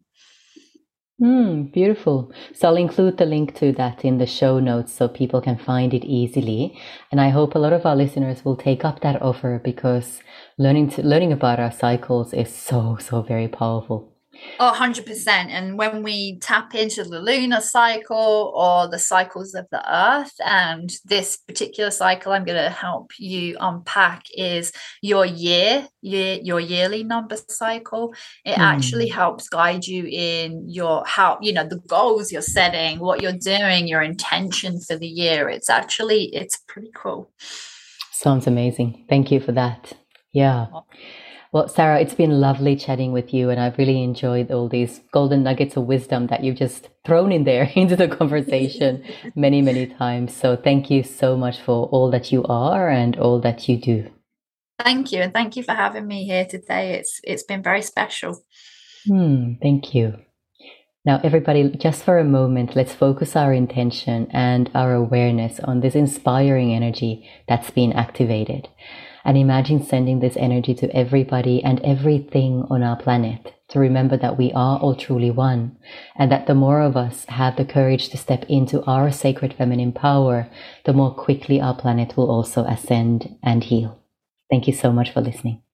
Mm, 1.22 1.72
beautiful. 1.72 2.32
So 2.54 2.68
I'll 2.68 2.76
include 2.76 3.18
the 3.18 3.26
link 3.26 3.56
to 3.56 3.72
that 3.74 4.04
in 4.04 4.18
the 4.18 4.26
show 4.26 4.60
notes 4.60 4.94
so 4.94 5.08
people 5.08 5.42
can 5.42 5.58
find 5.58 5.94
it 5.94 6.04
easily. 6.04 6.78
And 7.10 7.22
I 7.22 7.30
hope 7.30 7.56
a 7.56 7.60
lot 7.60 7.72
of 7.72 7.86
our 7.86 7.96
listeners 7.96 8.44
will 8.44 8.58
take 8.58 8.84
up 8.84 9.00
that 9.00 9.22
offer 9.22 9.62
because 9.64 10.20
learning 10.58 10.90
to, 10.92 11.04
learning 11.04 11.32
about 11.32 11.60
our 11.60 11.72
cycles 11.72 12.34
is 12.34 12.54
so, 12.54 12.98
so 13.00 13.22
very 13.22 13.48
powerful. 13.48 14.15
Oh, 14.60 14.74
100%. 14.74 15.28
And 15.28 15.78
when 15.78 16.02
we 16.02 16.38
tap 16.40 16.76
into 16.76 17.04
the 17.04 17.20
lunar 17.20 17.62
cycle 17.62 18.54
or 18.56 18.88
the 18.88 19.00
cycles 19.00 19.54
of 19.54 19.68
the 19.70 19.84
earth, 19.94 20.34
and 20.46 20.90
this 21.04 21.38
particular 21.38 21.92
cycle 21.92 22.32
I'm 22.32 22.46
going 22.46 22.62
to 22.62 22.70
help 22.70 23.12
you 23.20 23.58
unpack 23.60 24.24
is 24.34 24.72
your 25.02 25.26
year, 25.26 25.88
year 26.02 26.40
your 26.42 26.60
yearly 26.60 27.04
number 27.04 27.38
cycle. 27.50 28.14
It 28.46 28.56
mm. 28.56 28.60
actually 28.60 29.10
helps 29.10 29.50
guide 29.50 29.86
you 29.86 30.06
in 30.06 30.70
your 30.70 31.04
how, 31.06 31.38
you 31.42 31.52
know, 31.52 31.68
the 31.68 31.82
goals 31.88 32.32
you're 32.32 32.42
setting, 32.42 33.00
what 33.00 33.22
you're 33.22 33.34
doing, 33.34 33.88
your 33.88 34.02
intention 34.02 34.80
for 34.80 34.98
the 34.98 35.08
year. 35.08 35.50
It's 35.50 35.70
actually, 35.70 36.26
it's 36.34 36.58
pretty 36.68 36.92
cool. 36.96 37.30
Sounds 38.12 38.48
amazing. 38.48 39.06
Thank 39.10 39.32
you 39.32 39.42
for 39.42 39.52
that. 39.52 39.92
Yeah. 40.32 40.68
Well, 41.56 41.70
Sarah, 41.70 42.02
it's 42.02 42.14
been 42.14 42.42
lovely 42.42 42.76
chatting 42.76 43.14
with 43.14 43.34
you, 43.34 43.50
and 43.50 43.62
I've 43.62 43.78
really 43.78 44.04
enjoyed 44.04 44.52
all 44.52 44.68
these 44.68 45.00
golden 45.14 45.44
nuggets 45.44 45.78
of 45.78 45.86
wisdom 45.86 46.28
that 46.28 46.44
you've 46.44 46.58
just 46.58 46.90
thrown 47.06 47.32
in 47.32 47.46
there 47.46 47.72
into 47.76 47.96
the 47.96 48.10
conversation 48.10 49.02
many, 49.36 49.62
many 49.62 49.88
times. 49.88 50.36
So, 50.36 50.58
thank 50.58 50.92
you 50.92 51.02
so 51.02 51.38
much 51.38 51.62
for 51.62 51.86
all 51.94 52.12
that 52.12 52.30
you 52.30 52.44
are 52.44 52.90
and 52.90 53.18
all 53.18 53.40
that 53.40 53.70
you 53.70 53.78
do. 53.78 54.12
Thank 54.84 55.14
you, 55.14 55.22
and 55.22 55.32
thank 55.32 55.56
you 55.56 55.64
for 55.64 55.72
having 55.72 56.06
me 56.06 56.26
here 56.26 56.44
today. 56.44 56.96
It's 56.96 57.22
it's 57.24 57.44
been 57.44 57.64
very 57.64 57.82
special. 57.82 58.44
Hmm, 59.08 59.54
thank 59.62 59.96
you. 59.96 60.18
Now, 61.06 61.22
everybody, 61.24 61.70
just 61.70 62.04
for 62.04 62.20
a 62.20 62.26
moment, 62.26 62.76
let's 62.76 62.94
focus 62.94 63.34
our 63.34 63.54
intention 63.54 64.28
and 64.32 64.70
our 64.76 64.94
awareness 64.94 65.62
on 65.62 65.80
this 65.80 65.96
inspiring 65.96 66.74
energy 66.74 67.30
that's 67.48 67.70
been 67.70 67.94
activated 67.94 68.68
and 69.26 69.38
imagine 69.38 69.84
sending 69.84 70.20
this 70.20 70.38
energy 70.38 70.74
to 70.76 70.96
everybody 70.96 71.64
and 71.64 71.82
everything 71.82 72.66
on 72.70 72.84
our 72.84 72.96
planet 72.96 73.54
to 73.68 73.80
remember 73.80 74.16
that 74.16 74.38
we 74.38 74.54
are 74.54 74.80
all 74.80 74.96
truly 74.96 75.32
one 75.32 75.76
and 76.16 76.32
that 76.32 76.46
the 76.46 76.54
more 76.54 76.82
of 76.82 76.96
us 76.96 77.26
have 77.26 77.58
the 77.58 77.66
courage 77.66 78.10
to 78.10 78.18
step 78.18 78.46
into 78.48 78.84
our 78.86 79.12
sacred 79.12 79.54
feminine 79.54 79.92
power, 79.92 80.48
the 80.86 80.94
more 80.94 81.14
quickly 81.14 81.60
our 81.60 81.76
planet 81.76 82.16
will 82.16 82.30
also 82.30 82.64
ascend 82.66 83.36
and 83.42 83.64
heal. 83.64 84.00
Thank 84.50 84.68
you 84.68 84.74
so 84.74 84.92
much 84.92 85.12
for 85.12 85.22
listening. 85.22 85.65